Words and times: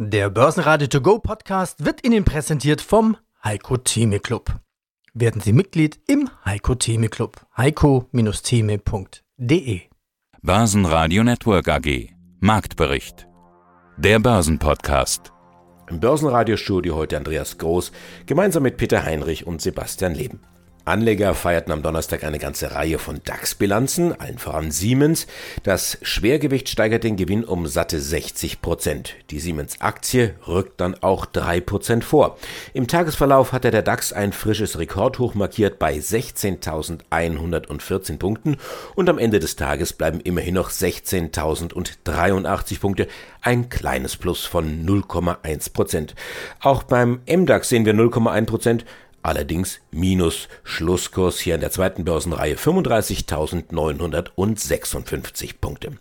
Der 0.00 0.30
Börsenradio 0.30 0.86
To 0.86 1.00
Go 1.00 1.18
Podcast 1.18 1.84
wird 1.84 2.06
Ihnen 2.06 2.24
präsentiert 2.24 2.80
vom 2.80 3.16
Heiko 3.42 3.78
Theme 3.78 4.20
Club. 4.20 4.60
Werden 5.12 5.40
Sie 5.40 5.52
Mitglied 5.52 5.98
im 6.06 6.30
Heiko 6.44 6.76
Theme 6.76 7.08
Club. 7.08 7.44
heiko-theme.de 7.56 9.80
Börsenradio 10.40 11.24
Network 11.24 11.68
AG 11.68 12.10
Marktbericht 12.38 13.26
Der 13.96 14.20
Börsenpodcast 14.20 15.32
Im 15.90 15.98
Börsenradiostudio 15.98 16.94
heute 16.94 17.16
Andreas 17.16 17.58
Groß 17.58 17.90
gemeinsam 18.24 18.62
mit 18.62 18.76
Peter 18.76 19.02
Heinrich 19.02 19.48
und 19.48 19.60
Sebastian 19.60 20.14
Leben. 20.14 20.38
Anleger 20.88 21.34
feierten 21.34 21.72
am 21.72 21.82
Donnerstag 21.82 22.24
eine 22.24 22.38
ganze 22.38 22.72
Reihe 22.72 22.98
von 22.98 23.20
DAX-Bilanzen, 23.24 24.18
allen 24.18 24.38
voran 24.38 24.70
Siemens. 24.70 25.26
Das 25.62 25.98
Schwergewicht 26.02 26.68
steigert 26.68 27.04
den 27.04 27.16
Gewinn 27.16 27.44
um 27.44 27.66
satte 27.66 28.00
60 28.00 28.60
Prozent. 28.60 29.14
Die 29.30 29.38
Siemens-Aktie 29.38 30.34
rückt 30.46 30.80
dann 30.80 30.94
auch 31.02 31.26
drei 31.26 31.60
Prozent 31.60 32.04
vor. 32.04 32.38
Im 32.74 32.88
Tagesverlauf 32.88 33.52
hatte 33.52 33.70
der 33.70 33.82
DAX 33.82 34.12
ein 34.12 34.32
frisches 34.32 34.78
Rekordhoch 34.78 35.34
markiert 35.34 35.78
bei 35.78 35.94
16.114 35.94 38.18
Punkten 38.18 38.56
und 38.94 39.08
am 39.08 39.18
Ende 39.18 39.38
des 39.38 39.56
Tages 39.56 39.92
bleiben 39.92 40.20
immerhin 40.20 40.54
noch 40.54 40.70
16.083 40.70 42.80
Punkte, 42.80 43.08
ein 43.42 43.68
kleines 43.68 44.16
Plus 44.16 44.44
von 44.44 44.86
0,1 44.86 45.72
Prozent. 45.72 46.14
Auch 46.60 46.82
beim 46.82 47.20
MDAX 47.26 47.68
sehen 47.68 47.84
wir 47.84 47.94
0,1 47.94 48.46
Prozent 48.46 48.84
allerdings 49.22 49.80
minus 49.90 50.48
Schlusskurs 50.64 51.38
hier 51.38 51.54
in 51.54 51.60
der 51.60 51.70
zweiten 51.70 52.04
Börsenreihe 52.04 52.56
35.956 52.56 55.54
Punkte. 55.60 55.92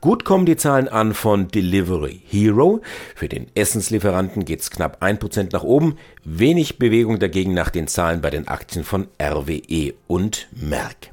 Gut 0.00 0.24
kommen 0.24 0.46
die 0.46 0.56
Zahlen 0.56 0.88
an 0.88 1.14
von 1.14 1.48
Delivery 1.48 2.22
Hero. 2.26 2.80
Für 3.14 3.28
den 3.28 3.48
Essenslieferanten 3.54 4.44
geht's 4.44 4.70
knapp 4.70 5.02
1% 5.02 5.50
nach 5.52 5.62
oben. 5.62 5.96
Wenig 6.24 6.78
Bewegung 6.78 7.18
dagegen 7.18 7.52
nach 7.52 7.70
den 7.70 7.86
Zahlen 7.86 8.20
bei 8.20 8.30
den 8.30 8.48
Aktien 8.48 8.84
von 8.84 9.08
RWE 9.20 9.94
und 10.06 10.48
Merck. 10.52 11.10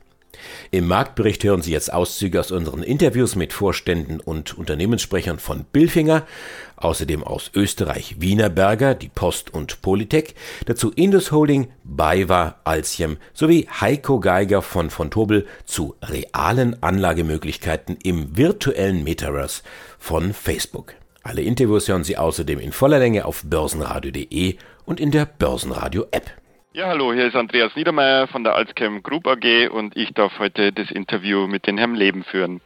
Im 0.72 0.88
Marktbericht 0.88 1.44
hören 1.44 1.62
Sie 1.62 1.72
jetzt 1.72 1.92
Auszüge 1.92 2.40
aus 2.40 2.52
unseren 2.52 2.84
Interviews 2.84 3.36
mit 3.36 3.54
Vorständen 3.54 4.20
und 4.20 4.58
Unternehmenssprechern 4.58 5.40
von 5.40 5.66
Billfinger, 5.72 6.26
außerdem 6.76 7.24
aus 7.24 7.52
Österreich 7.54 8.16
Wienerberger, 8.20 8.96
die 8.96 9.10
Post 9.10 9.54
und 9.54 9.82
Polytech, 9.82 10.36
dazu 10.66 10.92
Indus 10.92 11.32
Holding, 11.32 11.68
BayWa, 11.84 12.56
Alciem 12.64 13.18
sowie 13.34 13.68
Heiko 13.80 14.20
Geiger 14.20 14.62
von 14.62 14.90
von 14.90 15.10
Tobel 15.10 15.48
zu 15.66 15.96
realen 16.02 16.82
Anlagemöglichkeiten 16.82 17.98
im 18.04 18.38
virtuellen 18.38 19.04
Metaverse 19.04 19.64
von 19.98 20.34
Facebook. 20.34 20.94
Alle 21.24 21.42
Interviews 21.42 21.88
hören 21.88 22.04
Sie 22.04 22.18
außerdem 22.18 22.60
in 22.60 22.72
voller 22.72 23.00
Länge 23.00 23.26
auf 23.26 23.44
börsenradio.de 23.44 24.56
und 24.86 25.00
in 25.00 25.12
der 25.12 25.26
Börsenradio 25.26 26.06
App. 26.12 26.32
Ja, 26.78 26.90
hallo, 26.90 27.12
hier 27.12 27.26
ist 27.26 27.36
Andreas 27.36 27.76
Niedermeyer 27.76 28.28
von 28.28 28.44
der 28.44 28.54
Alzchem 28.54 29.02
Group 29.02 29.26
AG 29.26 29.68
und 29.72 29.98
ich 29.98 30.14
darf 30.14 30.38
heute 30.38 30.72
das 30.72 30.92
Interview 30.92 31.48
mit 31.48 31.66
den 31.66 31.80
Herrn 31.80 31.96
Leben 31.96 32.24
führen. 32.24 32.62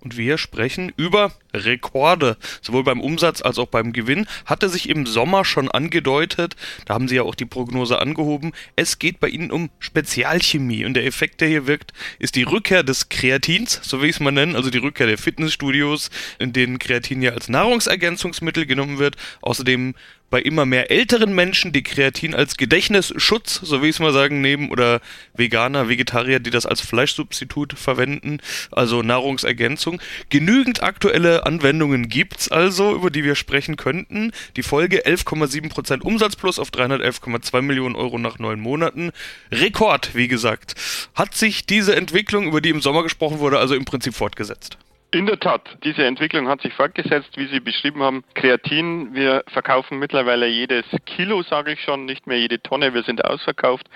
Und 0.00 0.16
wir 0.16 0.38
sprechen 0.38 0.94
über 0.96 1.32
Rekorde, 1.52 2.38
sowohl 2.62 2.84
beim 2.84 3.02
Umsatz 3.02 3.42
als 3.42 3.58
auch 3.58 3.66
beim 3.66 3.92
Gewinn. 3.92 4.26
Hatte 4.46 4.70
sich 4.70 4.88
im 4.88 5.04
Sommer 5.04 5.44
schon 5.44 5.70
angedeutet, 5.70 6.56
da 6.86 6.94
haben 6.94 7.06
Sie 7.06 7.16
ja 7.16 7.22
auch 7.22 7.34
die 7.34 7.44
Prognose 7.44 7.98
angehoben. 7.98 8.52
Es 8.76 8.98
geht 8.98 9.20
bei 9.20 9.28
Ihnen 9.28 9.50
um 9.50 9.68
Spezialchemie 9.78 10.86
und 10.86 10.94
der 10.94 11.04
Effekt, 11.04 11.42
der 11.42 11.48
hier 11.48 11.66
wirkt, 11.66 11.92
ist 12.18 12.34
die 12.34 12.44
Rückkehr 12.44 12.82
des 12.82 13.10
Kreatins, 13.10 13.78
so 13.82 14.00
will 14.00 14.08
ich 14.08 14.16
es 14.16 14.20
mal 14.20 14.30
nennen, 14.30 14.56
also 14.56 14.70
die 14.70 14.78
Rückkehr 14.78 15.06
der 15.06 15.18
Fitnessstudios, 15.18 16.08
in 16.38 16.54
denen 16.54 16.78
Kreatin 16.78 17.20
ja 17.20 17.32
als 17.32 17.50
Nahrungsergänzungsmittel 17.50 18.64
genommen 18.64 18.98
wird. 18.98 19.16
Außerdem 19.42 19.94
bei 20.30 20.40
immer 20.40 20.66
mehr 20.66 20.90
älteren 20.90 21.34
Menschen, 21.34 21.72
die 21.72 21.82
Kreatin 21.82 22.34
als 22.34 22.56
Gedächtnisschutz, 22.56 23.60
so 23.62 23.82
wie 23.82 23.86
ich 23.86 23.96
es 23.96 24.00
mal 24.00 24.12
sagen, 24.12 24.40
nehmen, 24.40 24.70
oder 24.70 25.00
Veganer, 25.34 25.88
Vegetarier, 25.88 26.40
die 26.40 26.50
das 26.50 26.66
als 26.66 26.80
Fleischsubstitut 26.80 27.74
verwenden, 27.74 28.38
also 28.70 29.02
Nahrungsergänzung. 29.02 30.00
Genügend 30.28 30.82
aktuelle 30.82 31.46
Anwendungen 31.46 32.08
gibt's 32.08 32.50
also, 32.50 32.94
über 32.94 33.10
die 33.10 33.24
wir 33.24 33.34
sprechen 33.34 33.76
könnten. 33.76 34.32
Die 34.56 34.62
Folge 34.62 35.06
11,7% 35.06 36.02
Umsatz 36.02 36.36
plus 36.36 36.58
auf 36.58 36.70
311,2 36.70 37.62
Millionen 37.62 37.96
Euro 37.96 38.18
nach 38.18 38.38
neun 38.38 38.60
Monaten. 38.60 39.12
Rekord, 39.52 40.14
wie 40.14 40.28
gesagt. 40.28 40.74
Hat 41.14 41.34
sich 41.34 41.66
diese 41.66 41.94
Entwicklung, 41.94 42.46
über 42.46 42.60
die 42.60 42.70
im 42.70 42.80
Sommer 42.80 43.02
gesprochen 43.02 43.38
wurde, 43.38 43.58
also 43.58 43.74
im 43.74 43.84
Prinzip 43.84 44.14
fortgesetzt? 44.14 44.78
In 45.12 45.26
der 45.26 45.38
Tat, 45.38 45.78
diese 45.84 46.04
Entwicklung 46.04 46.48
hat 46.48 46.60
sich 46.62 46.74
fortgesetzt, 46.74 47.36
wie 47.36 47.46
Sie 47.46 47.60
beschrieben 47.60 48.02
haben. 48.02 48.24
Kreatin, 48.34 49.14
wir 49.14 49.44
verkaufen 49.46 50.00
mittlerweile 50.00 50.48
jedes 50.48 50.84
Kilo, 51.06 51.42
sage 51.42 51.72
ich 51.72 51.80
schon, 51.82 52.06
nicht 52.06 52.26
mehr 52.26 52.40
jede 52.40 52.60
Tonne, 52.60 52.92
wir 52.92 53.04
sind 53.04 53.24
ausverkauft. 53.24 53.86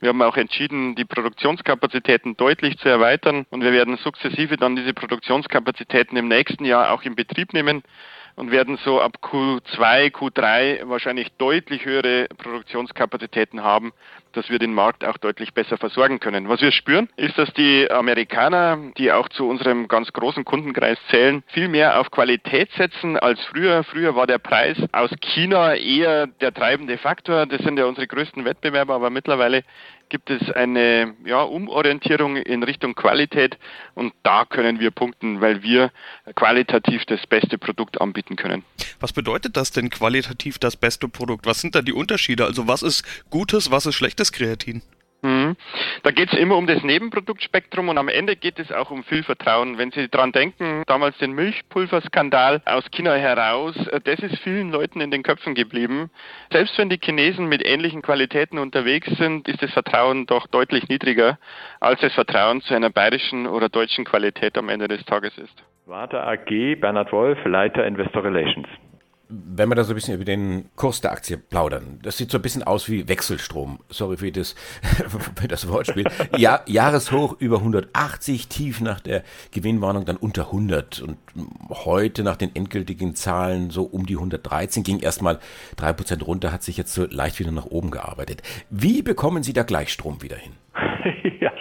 Wir 0.00 0.08
haben 0.08 0.20
auch 0.22 0.36
entschieden, 0.36 0.96
die 0.96 1.04
Produktionskapazitäten 1.04 2.36
deutlich 2.36 2.78
zu 2.78 2.88
erweitern 2.88 3.46
und 3.50 3.62
wir 3.62 3.72
werden 3.72 3.96
sukzessive 3.96 4.56
dann 4.56 4.74
diese 4.74 4.92
Produktionskapazitäten 4.92 6.16
im 6.16 6.26
nächsten 6.26 6.64
Jahr 6.64 6.90
auch 6.90 7.02
in 7.02 7.14
Betrieb 7.14 7.52
nehmen 7.52 7.84
und 8.34 8.50
werden 8.50 8.76
so 8.84 9.00
ab 9.00 9.18
Q2, 9.22 10.10
Q3 10.10 10.88
wahrscheinlich 10.88 11.28
deutlich 11.38 11.84
höhere 11.84 12.26
Produktionskapazitäten 12.36 13.62
haben, 13.62 13.92
dass 14.36 14.50
wir 14.50 14.58
den 14.58 14.74
Markt 14.74 15.04
auch 15.04 15.16
deutlich 15.16 15.54
besser 15.54 15.78
versorgen 15.78 16.20
können. 16.20 16.48
Was 16.48 16.60
wir 16.60 16.72
spüren, 16.72 17.08
ist, 17.16 17.38
dass 17.38 17.52
die 17.54 17.90
Amerikaner, 17.90 18.78
die 18.98 19.10
auch 19.12 19.28
zu 19.28 19.48
unserem 19.48 19.88
ganz 19.88 20.12
großen 20.12 20.44
Kundenkreis 20.44 20.98
zählen, 21.10 21.42
viel 21.48 21.68
mehr 21.68 21.98
auf 22.00 22.10
Qualität 22.10 22.70
setzen 22.76 23.16
als 23.16 23.40
früher. 23.46 23.84
Früher 23.84 24.14
war 24.14 24.26
der 24.26 24.38
Preis 24.38 24.76
aus 24.92 25.10
China 25.20 25.74
eher 25.74 26.26
der 26.26 26.52
treibende 26.52 26.98
Faktor. 26.98 27.46
Das 27.46 27.62
sind 27.62 27.78
ja 27.78 27.86
unsere 27.86 28.06
größten 28.06 28.44
Wettbewerber, 28.44 28.94
aber 28.94 29.10
mittlerweile 29.10 29.62
gibt 30.08 30.30
es 30.30 30.50
eine 30.52 31.14
ja, 31.24 31.42
Umorientierung 31.42 32.36
in 32.36 32.62
Richtung 32.62 32.94
Qualität 32.94 33.58
und 33.94 34.12
da 34.22 34.44
können 34.44 34.80
wir 34.80 34.90
punkten, 34.90 35.40
weil 35.40 35.62
wir 35.62 35.90
qualitativ 36.34 37.04
das 37.06 37.26
beste 37.26 37.58
Produkt 37.58 38.00
anbieten 38.00 38.36
können. 38.36 38.64
Was 39.00 39.12
bedeutet 39.12 39.56
das 39.56 39.72
denn 39.72 39.90
qualitativ 39.90 40.58
das 40.58 40.76
beste 40.76 41.08
Produkt? 41.08 41.46
Was 41.46 41.60
sind 41.60 41.74
da 41.74 41.82
die 41.82 41.92
Unterschiede? 41.92 42.44
Also 42.44 42.68
was 42.68 42.82
ist 42.82 43.04
gutes, 43.30 43.70
was 43.70 43.86
ist 43.86 43.94
schlechtes 43.94 44.25
Kreatin? 44.32 44.82
Mhm. 45.26 45.56
Da 46.02 46.10
geht 46.12 46.32
es 46.32 46.38
immer 46.38 46.56
um 46.56 46.66
das 46.66 46.82
Nebenproduktspektrum 46.82 47.88
und 47.88 47.98
am 47.98 48.08
Ende 48.08 48.36
geht 48.36 48.58
es 48.58 48.70
auch 48.70 48.90
um 48.90 49.02
viel 49.02 49.24
Vertrauen. 49.24 49.76
Wenn 49.76 49.90
Sie 49.90 50.08
daran 50.08 50.30
denken, 50.30 50.84
damals 50.86 51.18
den 51.18 51.32
Milchpulverskandal 51.32 52.62
aus 52.64 52.84
China 52.92 53.14
heraus, 53.14 53.74
äh, 53.88 54.00
das 54.00 54.20
ist 54.20 54.38
vielen 54.40 54.70
Leuten 54.70 55.00
in 55.00 55.10
den 55.10 55.24
Köpfen 55.24 55.54
geblieben. 55.54 56.10
Selbst 56.52 56.78
wenn 56.78 56.90
die 56.90 57.00
Chinesen 57.02 57.48
mit 57.48 57.66
ähnlichen 57.66 58.02
Qualitäten 58.02 58.58
unterwegs 58.58 59.08
sind, 59.16 59.48
ist 59.48 59.62
das 59.62 59.72
Vertrauen 59.72 60.26
doch 60.26 60.46
deutlich 60.46 60.88
niedriger, 60.88 61.38
als 61.80 62.00
das 62.00 62.14
Vertrauen 62.14 62.60
zu 62.62 62.74
einer 62.74 62.90
bayerischen 62.90 63.46
oder 63.46 63.68
deutschen 63.68 64.04
Qualität 64.04 64.56
am 64.56 64.68
Ende 64.68 64.86
des 64.86 65.04
Tages 65.06 65.36
ist. 65.38 65.64
Warte 65.86 66.22
AG, 66.22 66.76
Bernhard 66.80 67.12
Wolf, 67.12 67.38
Leiter 67.44 67.86
Investor 67.86 68.22
Relations 68.24 68.66
wenn 69.28 69.68
wir 69.68 69.74
da 69.74 69.84
so 69.84 69.92
ein 69.92 69.96
bisschen 69.96 70.14
über 70.14 70.24
den 70.24 70.68
Kurs 70.76 71.00
der 71.00 71.12
Aktie 71.12 71.36
plaudern, 71.36 71.98
das 72.02 72.16
sieht 72.16 72.30
so 72.30 72.38
ein 72.38 72.42
bisschen 72.42 72.62
aus 72.62 72.88
wie 72.88 73.08
Wechselstrom. 73.08 73.80
Sorry 73.88 74.16
für 74.16 74.30
das, 74.30 74.54
für 75.36 75.48
das 75.48 75.68
Wortspiel. 75.68 76.06
Ja, 76.36 76.62
Jahreshoch 76.66 77.36
über 77.40 77.58
180, 77.58 78.48
tief 78.48 78.80
nach 78.80 79.00
der 79.00 79.24
Gewinnwarnung 79.50 80.04
dann 80.04 80.16
unter 80.16 80.46
100 80.46 81.00
und 81.00 81.18
heute 81.70 82.22
nach 82.22 82.36
den 82.36 82.54
endgültigen 82.54 83.14
Zahlen 83.14 83.70
so 83.70 83.82
um 83.82 84.06
die 84.06 84.16
113, 84.16 84.82
ging 84.82 85.00
erstmal 85.00 85.40
drei 85.76 85.92
Prozent 85.92 86.26
runter, 86.26 86.52
hat 86.52 86.62
sich 86.62 86.76
jetzt 86.76 86.94
so 86.94 87.06
leicht 87.06 87.38
wieder 87.38 87.52
nach 87.52 87.66
oben 87.66 87.90
gearbeitet. 87.90 88.42
Wie 88.70 89.02
bekommen 89.02 89.42
Sie 89.42 89.52
da 89.52 89.64
Gleichstrom 89.64 90.22
wieder 90.22 90.36
hin? 90.36 90.52
ja, 91.40 91.52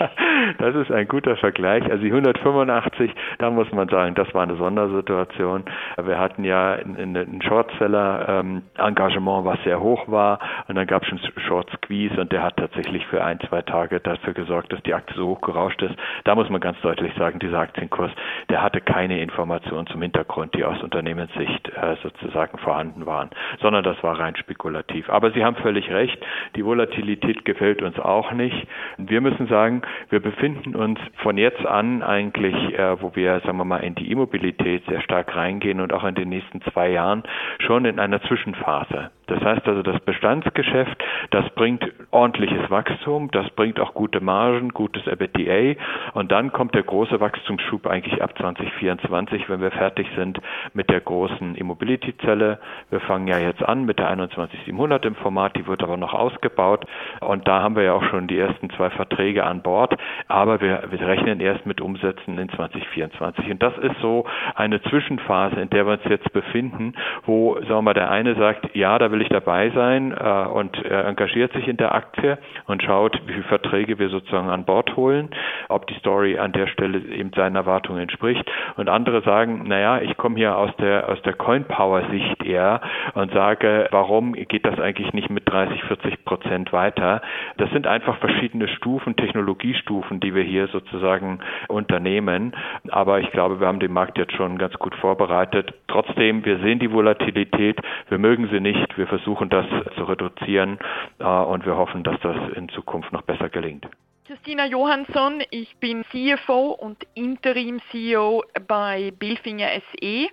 das 0.57 0.75
ist 0.75 0.91
ein 0.91 1.07
guter 1.07 1.35
Vergleich. 1.37 1.83
Also 1.83 2.03
die 2.03 2.11
185, 2.11 3.11
da 3.37 3.49
muss 3.49 3.71
man 3.71 3.87
sagen, 3.89 4.15
das 4.15 4.33
war 4.33 4.43
eine 4.43 4.55
Sondersituation. 4.55 5.63
Wir 6.01 6.19
hatten 6.19 6.43
ja 6.43 6.73
ein 6.73 7.41
Shortseller-Engagement, 7.41 9.45
was 9.45 9.61
sehr 9.63 9.79
hoch 9.79 10.07
war, 10.07 10.39
und 10.67 10.75
dann 10.75 10.87
gab 10.87 11.03
es 11.03 11.09
schon 11.09 11.19
Short 11.47 11.69
Squeeze 11.77 12.19
und 12.19 12.31
der 12.31 12.43
hat 12.43 12.57
tatsächlich 12.57 13.05
für 13.07 13.23
ein, 13.23 13.39
zwei 13.41 13.61
Tage 13.61 13.99
dafür 13.99 14.33
gesorgt, 14.33 14.73
dass 14.73 14.81
die 14.83 14.93
Aktie 14.93 15.15
so 15.15 15.27
hoch 15.27 15.41
gerauscht 15.41 15.81
ist. 15.81 15.95
Da 16.23 16.35
muss 16.35 16.49
man 16.49 16.61
ganz 16.61 16.79
deutlich 16.81 17.13
sagen, 17.15 17.39
dieser 17.39 17.59
Aktienkurs, 17.59 18.11
der 18.49 18.61
hatte 18.61 18.81
keine 18.81 19.21
Informationen 19.21 19.87
zum 19.87 20.01
Hintergrund, 20.01 20.53
die 20.55 20.63
aus 20.63 20.81
Unternehmenssicht 20.81 21.69
äh, 21.69 21.95
sozusagen 22.01 22.57
vorhanden 22.59 23.05
waren, 23.05 23.29
sondern 23.61 23.83
das 23.83 24.01
war 24.03 24.19
rein 24.19 24.35
spekulativ. 24.35 25.09
Aber 25.09 25.31
Sie 25.31 25.43
haben 25.43 25.55
völlig 25.57 25.91
recht, 25.91 26.17
die 26.55 26.65
Volatilität 26.65 27.45
gefällt 27.45 27.81
uns 27.81 27.99
auch 27.99 28.31
nicht. 28.31 28.67
Wir 28.97 29.21
müssen 29.21 29.34
sagen, 29.47 29.81
wir 30.09 30.19
befinden 30.19 30.75
uns 30.75 30.99
von 31.17 31.37
jetzt 31.37 31.65
an 31.65 32.01
eigentlich, 32.01 32.55
äh, 32.77 33.01
wo 33.01 33.15
wir, 33.15 33.39
sagen 33.41 33.57
wir 33.57 33.65
mal, 33.65 33.83
in 33.83 33.95
die 33.95 34.11
E-Mobilität 34.11 34.83
sehr 34.87 35.01
stark 35.01 35.35
reingehen 35.35 35.81
und 35.81 35.93
auch 35.93 36.03
in 36.03 36.15
den 36.15 36.29
nächsten 36.29 36.61
zwei 36.61 36.89
Jahren 36.89 37.23
schon 37.59 37.85
in 37.85 37.99
einer 37.99 38.21
Zwischenphase. 38.21 39.11
Das 39.27 39.41
heißt 39.41 39.67
also, 39.67 39.81
das 39.81 39.99
Bestandsgeschäft, 40.01 41.03
Das 41.31 41.49
bringt 41.51 41.85
ordentliches 42.11 42.69
Wachstum, 42.69 43.31
das 43.31 43.49
bringt 43.51 43.79
auch 43.79 43.93
gute 43.93 44.21
Margen, 44.21 44.69
gutes 44.69 45.07
EBITDA. 45.07 45.79
Und 46.13 46.31
dann 46.31 46.51
kommt 46.51 46.75
der 46.75 46.83
große 46.83 47.19
Wachstumsschub 47.19 47.87
eigentlich 47.87 48.21
ab 48.21 48.37
2024, 48.37 49.49
wenn 49.49 49.61
wir 49.61 49.71
fertig 49.71 50.07
sind 50.15 50.39
mit 50.73 50.89
der 50.89 51.01
großen 51.01 51.57
E-Mobility-Zelle. 51.59 52.59
Wir 52.89 52.99
fangen 53.01 53.27
ja 53.27 53.39
jetzt 53.39 53.63
an 53.63 53.85
mit 53.85 53.99
der 53.99 54.09
21700 54.09 55.05
im 55.05 55.15
Format, 55.15 55.55
die 55.55 55.67
wird 55.67 55.83
aber 55.83 55.97
noch 55.97 56.13
ausgebaut. 56.13 56.85
Und 57.21 57.47
da 57.47 57.61
haben 57.61 57.75
wir 57.75 57.83
ja 57.83 57.93
auch 57.93 58.03
schon 58.05 58.27
die 58.27 58.37
ersten 58.37 58.69
zwei 58.71 58.89
Verträge 58.89 59.43
an 59.43 59.61
Bord, 59.61 59.95
aber 60.27 60.61
wir, 60.61 60.83
wir 60.89 61.07
rechnen 61.07 61.39
erst 61.39 61.65
mit 61.65 61.81
Umsätzen 61.81 62.37
in 62.37 62.49
2024 62.49 63.49
und 63.49 63.61
das 63.61 63.77
ist 63.77 63.95
so 64.01 64.25
eine 64.55 64.81
Zwischenphase, 64.83 65.59
in 65.59 65.69
der 65.69 65.85
wir 65.85 65.93
uns 65.93 66.03
jetzt 66.05 66.31
befinden, 66.33 66.93
wo, 67.25 67.55
sagen 67.55 67.69
wir 67.69 67.81
mal, 67.81 67.93
der 67.93 68.11
eine 68.11 68.35
sagt, 68.35 68.75
ja, 68.75 68.97
da 68.97 69.11
will 69.15 69.21
ich 69.21 69.29
dabei 69.29 69.69
sein 69.69 70.11
äh, 70.11 70.47
und 70.47 70.83
er 70.83 71.05
engagiert 71.05 71.53
sich 71.53 71.67
in 71.67 71.77
der 71.77 71.95
Aktie 71.95 72.37
und 72.67 72.83
schaut, 72.83 73.19
wie 73.25 73.33
viele 73.33 73.45
Verträge 73.45 73.97
wir 73.97 74.09
sozusagen 74.09 74.49
an 74.49 74.65
Bord 74.65 74.95
holen, 74.97 75.29
ob 75.69 75.87
die 75.87 75.93
Story 75.95 76.37
an 76.37 76.51
der 76.51 76.67
Stelle 76.67 76.99
eben 76.99 77.31
seinen 77.33 77.55
Erwartungen 77.55 78.01
entspricht. 78.01 78.43
Und 78.75 78.89
andere 78.89 79.21
sagen, 79.21 79.63
naja, 79.67 80.01
ich 80.01 80.17
komme 80.17 80.35
hier 80.35 80.57
aus 80.57 80.75
der, 80.77 81.07
aus 81.09 81.21
der 81.21 81.33
Coin-Power-Sicht 81.33 82.43
eher 82.43 82.81
und 83.13 83.31
sage, 83.31 83.87
warum 83.91 84.33
geht 84.33 84.65
das 84.65 84.79
eigentlich 84.79 85.13
nicht 85.13 85.29
mit 85.29 85.49
30, 85.49 85.81
40 85.83 86.25
Prozent 86.25 86.73
weiter? 86.73 87.21
Das 87.57 87.69
sind 87.71 87.87
einfach 87.87 88.17
verschiedene 88.17 88.67
Stufen, 88.67 89.15
Technologiestufen, 89.15 90.19
die 90.19 90.35
wir 90.35 90.43
hier 90.43 90.67
sozusagen 90.67 91.39
unternehmen. 91.69 92.53
Aber 92.89 93.21
ich 93.21 93.31
glaube, 93.31 93.61
wir 93.61 93.67
haben 93.67 93.79
den 93.79 93.93
Markt 93.93 94.17
jetzt 94.17 94.33
schon 94.33 94.57
ganz 94.57 94.73
gut 94.73 94.93
vorbereitet. 94.95 95.73
Trotzdem, 95.87 96.43
wir 96.43 96.59
sehen 96.59 96.79
die 96.79 96.91
Volatilität, 96.91 97.79
wir 98.09 98.17
mögen 98.17 98.49
sie 98.51 98.59
nicht, 98.59 98.97
wir 98.97 99.04
versuchen 99.07 99.49
das 99.49 99.65
zu 99.95 100.03
reduzieren 100.03 100.79
äh, 101.19 101.23
und 101.23 101.65
wir 101.65 101.75
hoffen, 101.75 102.03
dass 102.03 102.19
das 102.21 102.35
in 102.55 102.69
Zukunft 102.69 103.11
noch 103.11 103.23
besser 103.23 103.49
gelingt. 103.49 103.87
Christina 104.25 104.65
Johansson, 104.65 105.43
ich 105.51 105.77
bin 105.77 106.03
CFO 106.05 106.71
und 106.71 107.05
Interim-CEO 107.13 108.43
bei 108.67 109.11
Billfinger 109.11 109.67
SE 109.91 110.27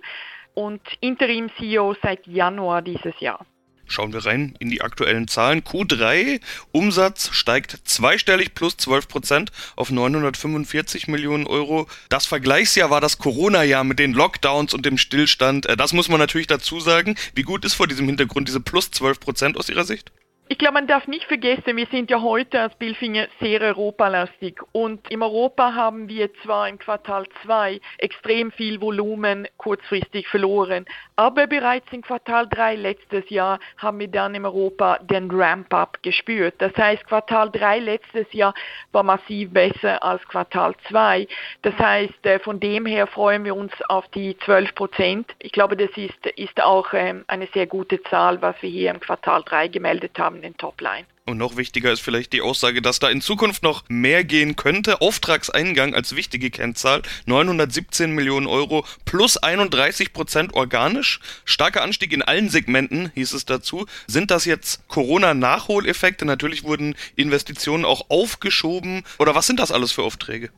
und 0.55 0.81
Interim-CEO 0.99 1.95
seit 2.01 2.25
Januar 2.25 2.81
dieses 2.81 3.19
Jahr. 3.19 3.45
Schauen 3.93 4.11
wir 4.11 4.25
rein 4.25 4.55
in 4.57 4.71
die 4.71 4.81
aktuellen 4.81 5.27
Zahlen. 5.27 5.61
Q3 5.61 6.41
Umsatz 6.71 7.29
steigt 7.31 7.77
zweistellig 7.85 8.55
plus 8.55 8.75
12 8.77 9.07
Prozent 9.07 9.51
auf 9.75 9.91
945 9.91 11.07
Millionen 11.07 11.45
Euro. 11.45 11.87
Das 12.09 12.25
Vergleichsjahr 12.25 12.89
war 12.89 13.01
das 13.01 13.19
Corona-Jahr 13.19 13.83
mit 13.83 13.99
den 13.99 14.13
Lockdowns 14.13 14.73
und 14.73 14.87
dem 14.87 14.97
Stillstand. 14.97 15.67
Äh, 15.67 15.77
das 15.77 15.93
muss 15.93 16.09
man 16.09 16.19
natürlich 16.19 16.47
dazu 16.47 16.79
sagen. 16.79 17.15
Wie 17.35 17.43
gut 17.43 17.65
ist 17.65 17.75
vor 17.75 17.87
diesem 17.87 18.07
Hintergrund 18.07 18.47
diese 18.47 18.59
plus 18.59 18.89
12 18.89 19.19
Prozent 19.19 19.57
aus 19.57 19.69
Ihrer 19.69 19.85
Sicht? 19.85 20.11
Ich 20.53 20.59
glaube, 20.59 20.75
man 20.75 20.85
darf 20.85 21.07
nicht 21.07 21.25
vergessen, 21.25 21.77
wir 21.77 21.87
sind 21.87 22.11
ja 22.11 22.21
heute 22.21 22.61
als 22.61 22.75
Billfinger 22.75 23.25
sehr 23.41 23.59
europalastig 23.59 24.61
und 24.71 25.09
im 25.09 25.23
Europa 25.23 25.73
haben 25.73 26.07
wir 26.07 26.31
zwar 26.43 26.69
im 26.69 26.77
Quartal 26.77 27.25
2 27.43 27.81
extrem 27.97 28.51
viel 28.51 28.79
Volumen 28.79 29.47
kurzfristig 29.57 30.27
verloren, 30.27 30.85
aber 31.15 31.47
bereits 31.47 31.91
im 31.91 32.03
Quartal 32.03 32.47
3 32.47 32.75
letztes 32.75 33.27
Jahr 33.31 33.59
haben 33.77 33.97
wir 33.97 34.09
dann 34.09 34.35
in 34.35 34.45
Europa 34.45 34.99
den 34.99 35.31
Ramp-up 35.31 35.97
gespürt. 36.03 36.53
Das 36.59 36.77
heißt, 36.77 37.07
Quartal 37.07 37.49
3 37.49 37.79
letztes 37.79 38.31
Jahr 38.31 38.53
war 38.91 39.01
massiv 39.01 39.49
besser 39.49 40.03
als 40.03 40.21
Quartal 40.27 40.75
2. 40.87 41.27
Das 41.63 41.75
heißt, 41.79 42.27
äh, 42.27 42.37
von 42.37 42.59
dem 42.59 42.85
her 42.85 43.07
freuen 43.07 43.43
wir 43.43 43.55
uns 43.55 43.73
auf 43.89 44.07
die 44.09 44.37
12 44.45 44.75
Prozent. 44.75 45.35
Ich 45.39 45.51
glaube, 45.51 45.75
das 45.75 45.89
ist, 45.95 46.27
ist 46.35 46.61
auch 46.61 46.93
ähm, 46.93 47.23
eine 47.25 47.47
sehr 47.55 47.65
gute 47.65 48.03
Zahl, 48.03 48.39
was 48.43 48.55
wir 48.61 48.69
hier 48.69 48.91
im 48.91 48.99
Quartal 48.99 49.41
3 49.43 49.69
gemeldet 49.69 50.19
haben 50.19 50.42
den 50.43 50.57
Topline. 50.57 51.05
Und 51.25 51.37
noch 51.37 51.55
wichtiger 51.55 51.91
ist 51.91 52.01
vielleicht 52.01 52.33
die 52.33 52.41
Aussage, 52.41 52.81
dass 52.81 52.99
da 52.99 53.09
in 53.09 53.21
Zukunft 53.21 53.63
noch 53.63 53.85
mehr 53.87 54.25
gehen 54.25 54.57
könnte. 54.57 54.99
Auftragseingang 54.99 55.95
als 55.95 56.15
wichtige 56.15 56.51
Kennzahl 56.51 57.01
917 57.25 58.11
Millionen 58.11 58.45
Euro 58.45 58.85
plus 59.05 59.37
31 59.37 60.11
Prozent 60.11 60.53
organisch. 60.53 61.21
Starker 61.45 61.81
Anstieg 61.81 62.11
in 62.11 62.21
allen 62.21 62.49
Segmenten, 62.49 63.09
hieß 63.15 63.33
es 63.33 63.45
dazu. 63.45 63.85
Sind 64.05 64.31
das 64.31 64.43
jetzt 64.43 64.87
Corona-Nachholeffekte? 64.89 66.25
Natürlich 66.25 66.65
wurden 66.65 66.95
Investitionen 67.15 67.85
auch 67.85 68.09
aufgeschoben. 68.09 69.03
Oder 69.17 69.33
was 69.33 69.47
sind 69.47 69.59
das 69.59 69.71
alles 69.71 69.93
für 69.93 70.03
Aufträge? 70.03 70.49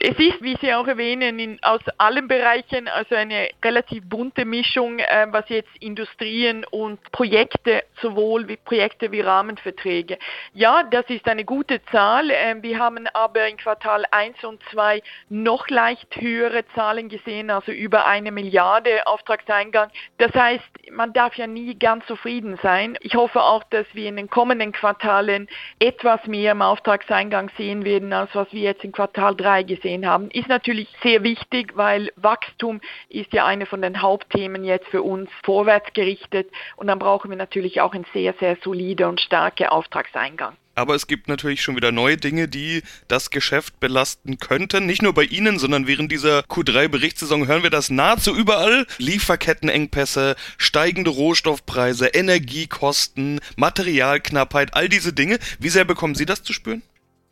Es 0.00 0.16
ist, 0.16 0.40
wie 0.42 0.56
Sie 0.60 0.72
auch 0.72 0.86
erwähnen, 0.86 1.40
in, 1.40 1.58
aus 1.62 1.80
allen 1.96 2.28
Bereichen 2.28 2.86
also 2.86 3.16
eine 3.16 3.48
relativ 3.64 4.04
bunte 4.08 4.44
Mischung, 4.44 5.00
äh, 5.00 5.26
was 5.30 5.48
jetzt 5.48 5.70
Industrien 5.80 6.64
und 6.70 7.02
Projekte, 7.10 7.82
sowohl 8.00 8.46
wie 8.46 8.56
Projekte 8.58 9.10
wie 9.10 9.22
Rahmenverträge. 9.22 10.18
Ja, 10.54 10.84
das 10.84 11.04
ist 11.08 11.26
eine 11.26 11.44
gute 11.44 11.84
Zahl. 11.86 12.30
Äh, 12.30 12.62
wir 12.62 12.78
haben 12.78 13.08
aber 13.12 13.48
in 13.48 13.56
Quartal 13.56 14.04
1 14.12 14.44
und 14.44 14.62
2 14.70 15.02
noch 15.30 15.68
leicht 15.68 16.14
höhere 16.14 16.64
Zahlen 16.76 17.08
gesehen, 17.08 17.50
also 17.50 17.72
über 17.72 18.06
eine 18.06 18.30
Milliarde 18.30 19.04
Auftragseingang. 19.04 19.90
Das 20.18 20.32
heißt, 20.32 20.92
man 20.92 21.12
darf 21.12 21.34
ja 21.34 21.48
nie 21.48 21.76
ganz 21.76 22.06
zufrieden 22.06 22.56
sein. 22.62 22.96
Ich 23.00 23.16
hoffe 23.16 23.42
auch, 23.42 23.64
dass 23.64 23.86
wir 23.94 24.08
in 24.08 24.14
den 24.14 24.30
kommenden 24.30 24.70
Quartalen 24.70 25.48
etwas 25.80 26.24
mehr 26.28 26.52
im 26.52 26.62
Auftragseingang 26.62 27.50
sehen 27.56 27.84
werden, 27.84 28.12
als 28.12 28.32
was 28.34 28.52
wir 28.52 28.62
jetzt 28.62 28.84
in 28.84 28.92
Quartal 28.92 29.34
3 29.34 29.64
gesehen 29.64 29.87
gesehen 29.88 30.06
haben, 30.06 30.30
ist 30.30 30.48
natürlich 30.48 30.88
sehr 31.02 31.22
wichtig, 31.22 31.72
weil 31.76 32.12
Wachstum 32.16 32.80
ist 33.08 33.32
ja 33.32 33.46
eine 33.46 33.66
von 33.66 33.80
den 33.80 34.02
Hauptthemen 34.02 34.64
jetzt 34.64 34.86
für 34.88 35.02
uns 35.02 35.30
vorwärts 35.42 35.92
gerichtet 35.94 36.50
und 36.76 36.88
dann 36.88 36.98
brauchen 36.98 37.30
wir 37.30 37.38
natürlich 37.38 37.80
auch 37.80 37.94
einen 37.94 38.06
sehr, 38.12 38.34
sehr 38.38 38.56
solide 38.62 39.08
und 39.08 39.20
starke 39.20 39.72
Auftragseingang. 39.72 40.56
Aber 40.74 40.94
es 40.94 41.08
gibt 41.08 41.26
natürlich 41.26 41.60
schon 41.60 41.74
wieder 41.74 41.90
neue 41.90 42.16
Dinge, 42.16 42.46
die 42.46 42.82
das 43.08 43.30
Geschäft 43.30 43.80
belasten 43.80 44.38
könnten. 44.38 44.86
Nicht 44.86 45.02
nur 45.02 45.12
bei 45.12 45.24
Ihnen, 45.24 45.58
sondern 45.58 45.88
während 45.88 46.12
dieser 46.12 46.40
Q3-Berichtssaison 46.42 47.48
hören 47.48 47.64
wir 47.64 47.70
das 47.70 47.90
nahezu 47.90 48.32
überall. 48.32 48.86
Lieferkettenengpässe, 48.98 50.36
steigende 50.56 51.10
Rohstoffpreise, 51.10 52.06
Energiekosten, 52.06 53.40
Materialknappheit, 53.56 54.74
all 54.74 54.88
diese 54.88 55.12
Dinge. 55.12 55.40
Wie 55.58 55.68
sehr 55.68 55.84
bekommen 55.84 56.14
Sie 56.14 56.26
das 56.26 56.44
zu 56.44 56.52
spüren? 56.52 56.82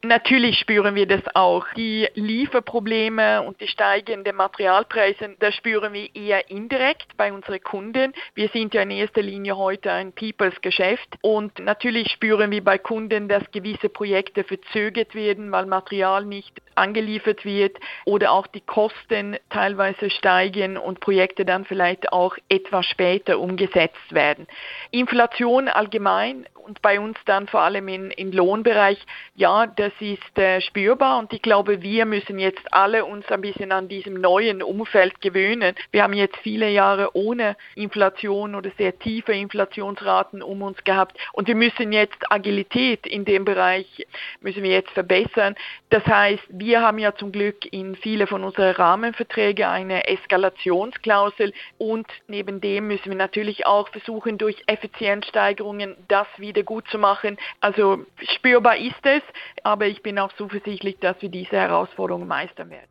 Natürlich 0.06 0.60
spüren 0.60 0.94
wir 0.94 1.06
das 1.06 1.22
auch. 1.34 1.66
Die 1.76 2.06
Lieferprobleme 2.14 3.42
und 3.42 3.60
die 3.60 3.66
steigenden 3.66 4.36
Materialpreise, 4.36 5.34
das 5.40 5.54
spüren 5.56 5.92
wir 5.92 6.14
eher 6.14 6.48
indirekt 6.48 7.16
bei 7.16 7.32
unseren 7.32 7.60
Kunden. 7.60 8.12
Wir 8.34 8.48
sind 8.50 8.72
ja 8.72 8.82
in 8.82 8.92
erster 8.92 9.22
Linie 9.22 9.56
heute 9.56 9.90
ein 9.90 10.12
Peoples 10.12 10.60
Geschäft 10.60 11.18
und 11.22 11.58
natürlich 11.58 12.12
spüren 12.12 12.52
wir 12.52 12.62
bei 12.62 12.78
Kunden, 12.78 13.28
dass 13.28 13.50
gewisse 13.50 13.88
Projekte 13.88 14.44
verzögert 14.44 15.16
werden, 15.16 15.50
weil 15.50 15.66
Material 15.66 16.24
nicht 16.24 16.62
angeliefert 16.76 17.44
wird 17.44 17.76
oder 18.04 18.30
auch 18.30 18.46
die 18.46 18.60
Kosten 18.60 19.36
teilweise 19.50 20.10
steigen 20.10 20.76
und 20.76 21.00
Projekte 21.00 21.44
dann 21.44 21.64
vielleicht 21.64 22.12
auch 22.12 22.36
etwas 22.48 22.86
später 22.86 23.40
umgesetzt 23.40 24.12
werden. 24.14 24.46
Inflation 24.92 25.68
allgemein 25.68 26.46
und 26.66 26.82
bei 26.82 26.98
uns 26.98 27.16
dann 27.26 27.46
vor 27.46 27.60
allem 27.60 27.88
im, 27.88 28.10
im 28.10 28.32
Lohnbereich, 28.32 28.98
ja, 29.34 29.66
das 29.66 29.92
ist 30.00 30.38
äh, 30.38 30.60
spürbar 30.60 31.18
und 31.18 31.32
ich 31.32 31.42
glaube, 31.42 31.82
wir 31.82 32.04
müssen 32.06 32.38
jetzt 32.38 32.72
alle 32.72 33.04
uns 33.04 33.26
ein 33.30 33.40
bisschen 33.40 33.70
an 33.72 33.88
diesem 33.88 34.14
neuen 34.14 34.62
Umfeld 34.62 35.20
gewöhnen. 35.20 35.74
Wir 35.92 36.02
haben 36.02 36.12
jetzt 36.12 36.36
viele 36.38 36.68
Jahre 36.70 37.14
ohne 37.14 37.56
Inflation 37.76 38.54
oder 38.54 38.70
sehr 38.76 38.98
tiefe 38.98 39.32
Inflationsraten 39.32 40.42
um 40.42 40.62
uns 40.62 40.82
gehabt 40.84 41.16
und 41.32 41.46
wir 41.46 41.54
müssen 41.54 41.92
jetzt 41.92 42.30
Agilität 42.30 43.06
in 43.06 43.24
dem 43.24 43.44
Bereich 43.44 44.06
müssen 44.40 44.62
wir 44.62 44.70
jetzt 44.70 44.90
verbessern. 44.90 45.54
Das 45.90 46.04
heißt, 46.04 46.42
wir 46.48 46.80
haben 46.80 46.98
ja 46.98 47.14
zum 47.14 47.30
Glück 47.30 47.72
in 47.72 47.94
viele 47.96 48.26
von 48.26 48.42
unseren 48.42 48.74
Rahmenverträgen 48.74 49.66
eine 49.66 50.08
Eskalationsklausel 50.08 51.52
und 51.78 52.06
neben 52.26 52.60
dem 52.60 52.88
müssen 52.88 53.10
wir 53.10 53.16
natürlich 53.16 53.66
auch 53.66 53.88
versuchen, 53.88 54.38
durch 54.38 54.62
Effizienzsteigerungen 54.66 55.96
das 56.08 56.26
wieder 56.38 56.55
wieder 56.56 56.64
gut 56.64 56.88
zu 56.90 56.98
machen. 56.98 57.36
Also 57.60 58.04
spürbar 58.36 58.76
ist 58.76 58.94
es, 59.04 59.22
aber 59.62 59.86
ich 59.86 60.02
bin 60.02 60.18
auch 60.18 60.32
zuversichtlich, 60.36 60.98
dass 61.00 61.16
wir 61.20 61.28
diese 61.28 61.56
Herausforderungen 61.56 62.26
meistern 62.26 62.70
werden. 62.70 62.88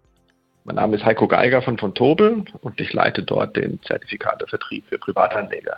Mein 0.63 0.77
Name 0.77 0.95
ist 0.95 1.05
Heiko 1.05 1.27
Geiger 1.27 1.61
von 1.61 1.77
von 1.77 1.93
Tobel 1.93 2.45
und 2.61 2.79
ich 2.79 2.93
leite 2.93 3.21
dort 3.23 3.55
den 3.55 3.81
Zertifikatevertrieb 3.83 4.85
für 4.87 4.97
Privatanleger. 4.97 5.77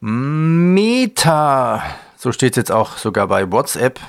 Meta, 0.00 1.82
so 2.16 2.32
steht 2.32 2.52
es 2.52 2.56
jetzt 2.56 2.72
auch 2.72 2.96
sogar 2.98 3.28
bei 3.28 3.50
WhatsApp. 3.50 4.00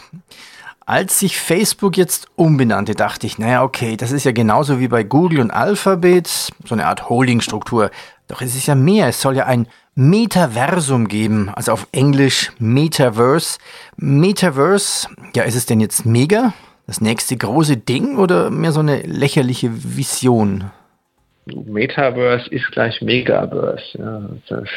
Als 0.85 1.19
sich 1.19 1.37
Facebook 1.37 1.95
jetzt 1.95 2.27
umbenannte, 2.35 2.95
dachte 2.95 3.25
ich, 3.25 3.37
naja, 3.37 3.63
okay, 3.63 3.95
das 3.95 4.11
ist 4.11 4.25
ja 4.25 4.33
genauso 4.33 4.81
wie 4.81 4.89
bei 4.89 5.03
Google 5.03 5.39
und 5.39 5.51
Alphabet, 5.51 6.27
so 6.65 6.75
eine 6.75 6.87
Art 6.87 7.07
Holdingstruktur. 7.07 7.89
Doch 8.27 8.41
es 8.41 8.55
ist 8.55 8.67
ja 8.67 8.75
mehr, 8.75 9.07
es 9.07 9.21
soll 9.21 9.37
ja 9.37 9.45
ein 9.45 9.67
Metaversum 9.95 11.07
geben, 11.07 11.49
also 11.49 11.71
auf 11.71 11.87
Englisch 11.91 12.51
Metaverse. 12.59 13.59
Metaverse, 13.97 15.07
ja, 15.35 15.43
ist 15.43 15.55
es 15.55 15.65
denn 15.65 15.79
jetzt 15.79 16.05
mega? 16.05 16.53
Das 16.87 16.99
nächste 16.99 17.37
große 17.37 17.77
Ding 17.77 18.17
oder 18.17 18.49
mehr 18.49 18.71
so 18.71 18.79
eine 18.79 19.01
lächerliche 19.01 19.69
Vision? 19.71 20.71
Metaverse 21.45 22.49
ist 22.49 22.71
gleich 22.71 23.01
Megaverse. 23.01 23.97
Ja. 23.97 24.29
Das, 24.49 24.69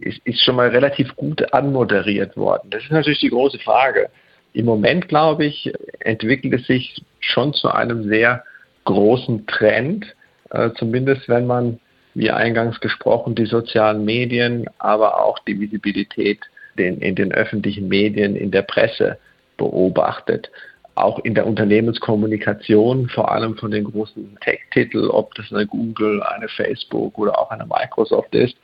ist, 0.00 0.20
ist 0.24 0.44
schon 0.44 0.56
mal 0.56 0.68
relativ 0.68 1.14
gut 1.16 1.52
anmoderiert 1.52 2.36
worden. 2.36 2.68
Das 2.70 2.82
ist 2.82 2.90
natürlich 2.90 3.20
die 3.20 3.30
große 3.30 3.58
Frage. 3.60 4.10
Im 4.52 4.66
Moment, 4.66 5.08
glaube 5.08 5.46
ich, 5.46 5.72
entwickelt 6.00 6.54
es 6.54 6.66
sich 6.66 7.02
schon 7.20 7.54
zu 7.54 7.68
einem 7.68 8.08
sehr 8.08 8.44
großen 8.84 9.46
Trend, 9.46 10.06
äh, 10.50 10.70
zumindest 10.78 11.28
wenn 11.28 11.46
man, 11.46 11.80
wie 12.14 12.30
eingangs 12.30 12.80
gesprochen, 12.80 13.34
die 13.34 13.46
sozialen 13.46 14.04
Medien, 14.04 14.66
aber 14.78 15.22
auch 15.22 15.38
die 15.40 15.58
Visibilität 15.58 16.40
den, 16.78 16.98
in 17.00 17.14
den 17.14 17.32
öffentlichen 17.32 17.88
Medien, 17.88 18.36
in 18.36 18.50
der 18.50 18.62
Presse 18.62 19.18
beobachtet. 19.56 20.50
Auch 20.96 21.18
in 21.24 21.34
der 21.34 21.46
Unternehmenskommunikation, 21.46 23.08
vor 23.08 23.32
allem 23.32 23.56
von 23.56 23.72
den 23.72 23.84
großen 23.84 24.38
Tech-Titeln, 24.40 25.08
ob 25.08 25.34
das 25.34 25.52
eine 25.52 25.66
Google, 25.66 26.22
eine 26.22 26.48
Facebook 26.48 27.18
oder 27.18 27.36
auch 27.38 27.50
eine 27.50 27.66
Microsoft 27.66 28.32
ist, 28.34 28.56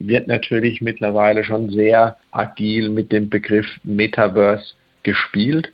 wird 0.00 0.26
natürlich 0.26 0.80
mittlerweile 0.80 1.44
schon 1.44 1.70
sehr 1.70 2.16
agil 2.32 2.88
mit 2.88 3.12
dem 3.12 3.28
Begriff 3.28 3.66
Metaverse 3.84 4.74
gespielt. 5.04 5.72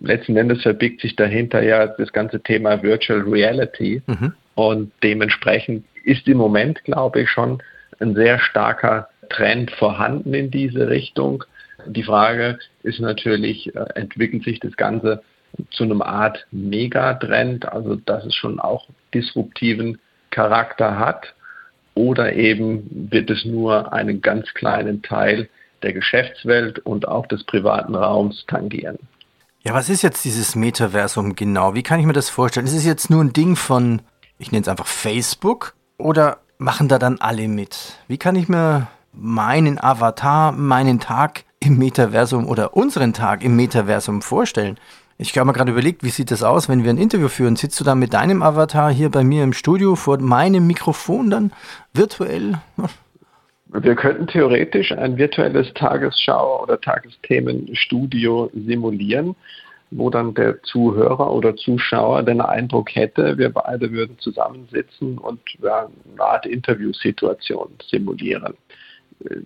Letzten 0.00 0.36
Endes 0.36 0.62
verbirgt 0.62 1.00
sich 1.00 1.14
dahinter 1.14 1.62
ja 1.62 1.86
das 1.86 2.12
ganze 2.12 2.40
Thema 2.40 2.82
Virtual 2.82 3.20
Reality 3.20 4.02
mhm. 4.06 4.32
und 4.56 4.92
dementsprechend 5.02 5.84
ist 6.04 6.28
im 6.28 6.38
Moment, 6.38 6.84
glaube 6.84 7.22
ich, 7.22 7.30
schon 7.30 7.62
ein 8.00 8.14
sehr 8.14 8.38
starker 8.38 9.08
Trend 9.30 9.70
vorhanden 9.72 10.34
in 10.34 10.50
diese 10.50 10.88
Richtung. 10.88 11.44
Die 11.86 12.02
Frage 12.02 12.58
ist 12.82 13.00
natürlich, 13.00 13.74
äh, 13.74 13.84
entwickelt 13.94 14.44
sich 14.44 14.60
das 14.60 14.76
Ganze 14.76 15.22
zu 15.70 15.84
einem 15.84 16.02
Art 16.02 16.46
Megatrend, 16.50 17.66
also 17.70 17.96
dass 17.96 18.24
es 18.24 18.34
schon 18.34 18.58
auch 18.58 18.88
disruptiven 19.12 19.98
Charakter 20.30 20.98
hat, 20.98 21.34
oder 21.94 22.32
eben 22.32 23.08
wird 23.10 23.30
es 23.30 23.44
nur 23.44 23.92
einen 23.92 24.20
ganz 24.20 24.52
kleinen 24.54 25.02
Teil 25.02 25.48
der 25.82 25.92
Geschäftswelt 25.92 26.80
und 26.80 27.06
auch 27.06 27.26
des 27.26 27.44
privaten 27.44 27.94
Raums 27.94 28.44
tangieren. 28.48 28.98
Ja, 29.62 29.74
was 29.74 29.88
ist 29.88 30.02
jetzt 30.02 30.24
dieses 30.24 30.56
Metaversum 30.56 31.36
genau? 31.36 31.74
Wie 31.74 31.82
kann 31.82 32.00
ich 32.00 32.06
mir 32.06 32.12
das 32.12 32.28
vorstellen? 32.28 32.66
Ist 32.66 32.74
es 32.74 32.84
jetzt 32.84 33.10
nur 33.10 33.22
ein 33.22 33.32
Ding 33.32 33.54
von, 33.54 34.02
ich 34.38 34.50
nenne 34.50 34.62
es 34.62 34.68
einfach 34.68 34.86
Facebook, 34.86 35.74
oder 35.98 36.38
machen 36.58 36.88
da 36.88 36.98
dann 36.98 37.18
alle 37.20 37.48
mit? 37.48 37.98
Wie 38.08 38.18
kann 38.18 38.36
ich 38.36 38.48
mir 38.48 38.88
meinen 39.12 39.82
Avatar, 39.82 40.52
meinen 40.52 41.00
Tag 41.00 41.44
im 41.60 41.78
Metaversum 41.78 42.46
oder 42.46 42.76
unseren 42.76 43.12
Tag 43.12 43.44
im 43.44 43.56
Metaversum 43.56 44.22
vorstellen? 44.22 44.78
Ich 45.16 45.36
habe 45.38 45.46
mir 45.46 45.52
gerade 45.52 45.70
überlegt, 45.70 46.02
wie 46.02 46.10
sieht 46.10 46.32
das 46.32 46.42
aus, 46.42 46.68
wenn 46.68 46.82
wir 46.82 46.90
ein 46.90 46.98
Interview 46.98 47.28
führen? 47.28 47.54
Sitzt 47.54 47.78
du 47.78 47.84
da 47.84 47.94
mit 47.94 48.14
deinem 48.14 48.42
Avatar 48.42 48.92
hier 48.92 49.10
bei 49.10 49.22
mir 49.22 49.44
im 49.44 49.52
Studio 49.52 49.94
vor 49.94 50.18
meinem 50.18 50.66
Mikrofon 50.66 51.30
dann 51.30 51.52
virtuell? 51.92 52.58
Wir 53.68 53.94
könnten 53.94 54.26
theoretisch 54.26 54.92
ein 54.92 55.16
virtuelles 55.16 55.68
Tagesschau- 55.74 56.62
oder 56.62 56.80
Tagesthemenstudio 56.80 58.50
simulieren, 58.54 59.36
wo 59.96 60.10
dann 60.10 60.34
der 60.34 60.62
Zuhörer 60.62 61.32
oder 61.32 61.56
Zuschauer 61.56 62.22
den 62.22 62.40
Eindruck 62.40 62.94
hätte, 62.94 63.38
wir 63.38 63.50
beide 63.50 63.92
würden 63.92 64.18
zusammensitzen 64.18 65.18
und 65.18 65.40
eine 65.62 65.88
Art 66.18 66.46
Interviewsituation 66.46 67.70
simulieren. 67.90 68.54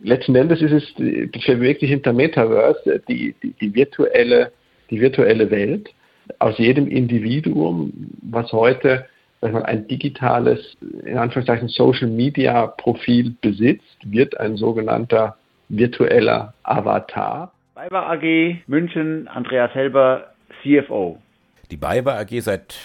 Letzten 0.02 0.34
Endes 0.34 0.62
ist 0.62 0.72
es 0.72 1.42
für 1.44 1.60
wirklich 1.60 1.90
hinter 1.90 2.12
Metaverse 2.12 3.02
die, 3.08 3.34
die, 3.42 3.52
die 3.60 3.74
virtuelle 3.74 4.52
die 4.90 5.00
virtuelle 5.00 5.50
Welt 5.50 5.90
aus 6.38 6.58
jedem 6.58 6.88
Individuum, 6.88 7.92
was 8.22 8.52
heute 8.52 9.06
ein 9.40 9.86
digitales, 9.86 10.76
in 11.04 11.16
Anführungszeichen, 11.16 11.68
Social 11.68 12.08
Media 12.08 12.66
Profil 12.66 13.34
besitzt, 13.40 13.98
wird 14.04 14.38
ein 14.40 14.56
sogenannter 14.56 15.36
virtueller 15.68 16.54
Avatar. 16.64 17.52
BayWa 17.74 18.12
AG 18.12 18.56
München, 18.66 19.28
Andreas 19.28 19.72
Helber, 19.74 20.34
CFO. 20.62 21.18
Die 21.70 21.76
BayWa 21.76 22.18
AG 22.18 22.40
seit 22.40 22.78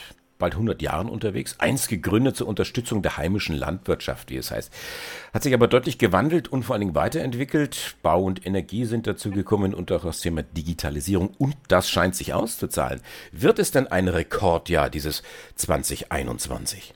bald 0.44 0.56
100 0.56 0.82
Jahren 0.82 1.08
unterwegs, 1.08 1.58
einst 1.62 1.88
gegründet 1.88 2.36
zur 2.36 2.50
Unterstützung 2.50 3.02
der 3.02 3.16
heimischen 3.16 3.56
Landwirtschaft, 3.56 4.30
wie 4.30 4.36
es 4.36 4.52
heißt. 4.52 5.32
Hat 5.34 5.42
sich 5.42 5.54
aber 5.54 5.70
deutlich 5.70 5.98
gewandelt 5.98 6.52
und 6.52 6.64
vor 6.64 6.74
allen 6.74 6.82
Dingen 6.82 6.96
weiterentwickelt. 6.96 7.96
Bau 8.04 8.22
und 8.24 8.46
Energie 8.46 8.84
sind 8.84 9.08
dazugekommen 9.08 9.74
und 9.74 9.90
auch 9.94 10.04
das 10.04 10.20
Thema 10.20 10.44
Digitalisierung 10.44 11.30
und 11.40 11.56
das 11.70 11.90
scheint 11.90 12.16
sich 12.16 12.34
auszuzahlen. 12.34 13.00
Wird 13.32 13.58
es 13.58 13.72
denn 13.72 13.88
ein 13.88 14.10
Rekordjahr 14.10 14.90
dieses 14.90 15.24
2021? 15.56 16.94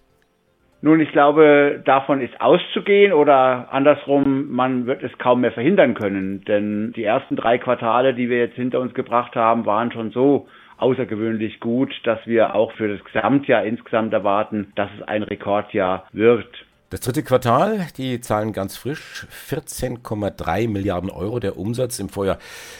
Nun, 0.81 1.00
ich 1.00 1.12
glaube, 1.12 1.81
davon 1.86 2.22
ist 2.22 2.39
auszugehen 2.39 3.13
oder 3.13 3.69
andersrum, 3.72 4.51
man 4.51 4.86
wird 4.86 5.01
es 5.01 5.17
kaum 5.17 5.41
mehr 5.41 5.53
verhindern 5.53 5.96
können, 5.96 6.43
denn 6.46 6.91
die 6.98 7.03
ersten 7.03 7.36
drei 7.36 7.57
Quartale, 7.57 8.13
die 8.13 8.29
wir 8.29 8.39
jetzt 8.39 8.55
hinter 8.55 8.81
uns 8.81 8.93
gebracht 8.93 9.36
haben, 9.36 9.65
waren 9.65 9.91
schon 9.91 10.12
so 10.12 10.48
außergewöhnlich 10.77 11.60
gut, 11.60 11.93
dass 12.03 12.19
wir 12.25 12.55
auch 12.55 12.72
für 12.74 12.88
das 12.88 13.03
Gesamtjahr 13.03 13.65
insgesamt 13.65 14.13
erwarten, 14.13 14.72
dass 14.75 14.89
es 14.98 15.07
ein 15.07 15.24
Rekordjahr 15.24 16.07
wird. 16.13 16.48
Das 16.89 17.01
dritte 17.01 17.22
Quartal, 17.22 17.86
die 17.98 18.22
Zahlen 18.22 18.53
ganz 18.53 18.77
frisch, 18.77 19.27
14,3 19.50 20.69
Milliarden 20.69 21.10
Euro 21.10 21.41
der 21.41 21.57
Umsatz, 21.57 22.00
im 22.00 22.07
Vorjahr 22.07 22.38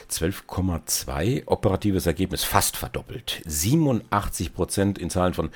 12,2, 0.10 1.44
operatives 1.46 2.08
Ergebnis 2.08 2.46
fast 2.46 2.77
verdoppelt, 2.77 3.42
87 3.46 4.54
Prozent 4.54 4.98
in 4.98 5.10
Zahlen 5.10 5.34
von 5.34 5.50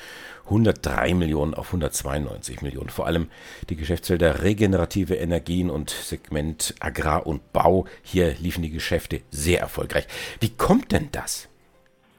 103 0.47 1.13
Millionen 1.13 1.53
auf 1.53 1.67
192 1.67 2.61
Millionen. 2.61 2.89
Vor 2.89 3.07
allem 3.07 3.29
die 3.69 3.77
Geschäftsfelder 3.77 4.43
regenerative 4.43 5.15
Energien 5.15 5.69
und 5.69 5.89
Segment 5.89 6.75
Agrar 6.81 7.25
und 7.25 7.53
Bau, 7.53 7.85
hier 8.03 8.35
liefen 8.41 8.63
die 8.63 8.71
Geschäfte 8.71 9.21
sehr 9.29 9.61
erfolgreich. 9.61 10.07
Wie 10.41 10.49
kommt 10.49 10.91
denn 10.91 11.07
das? 11.13 11.50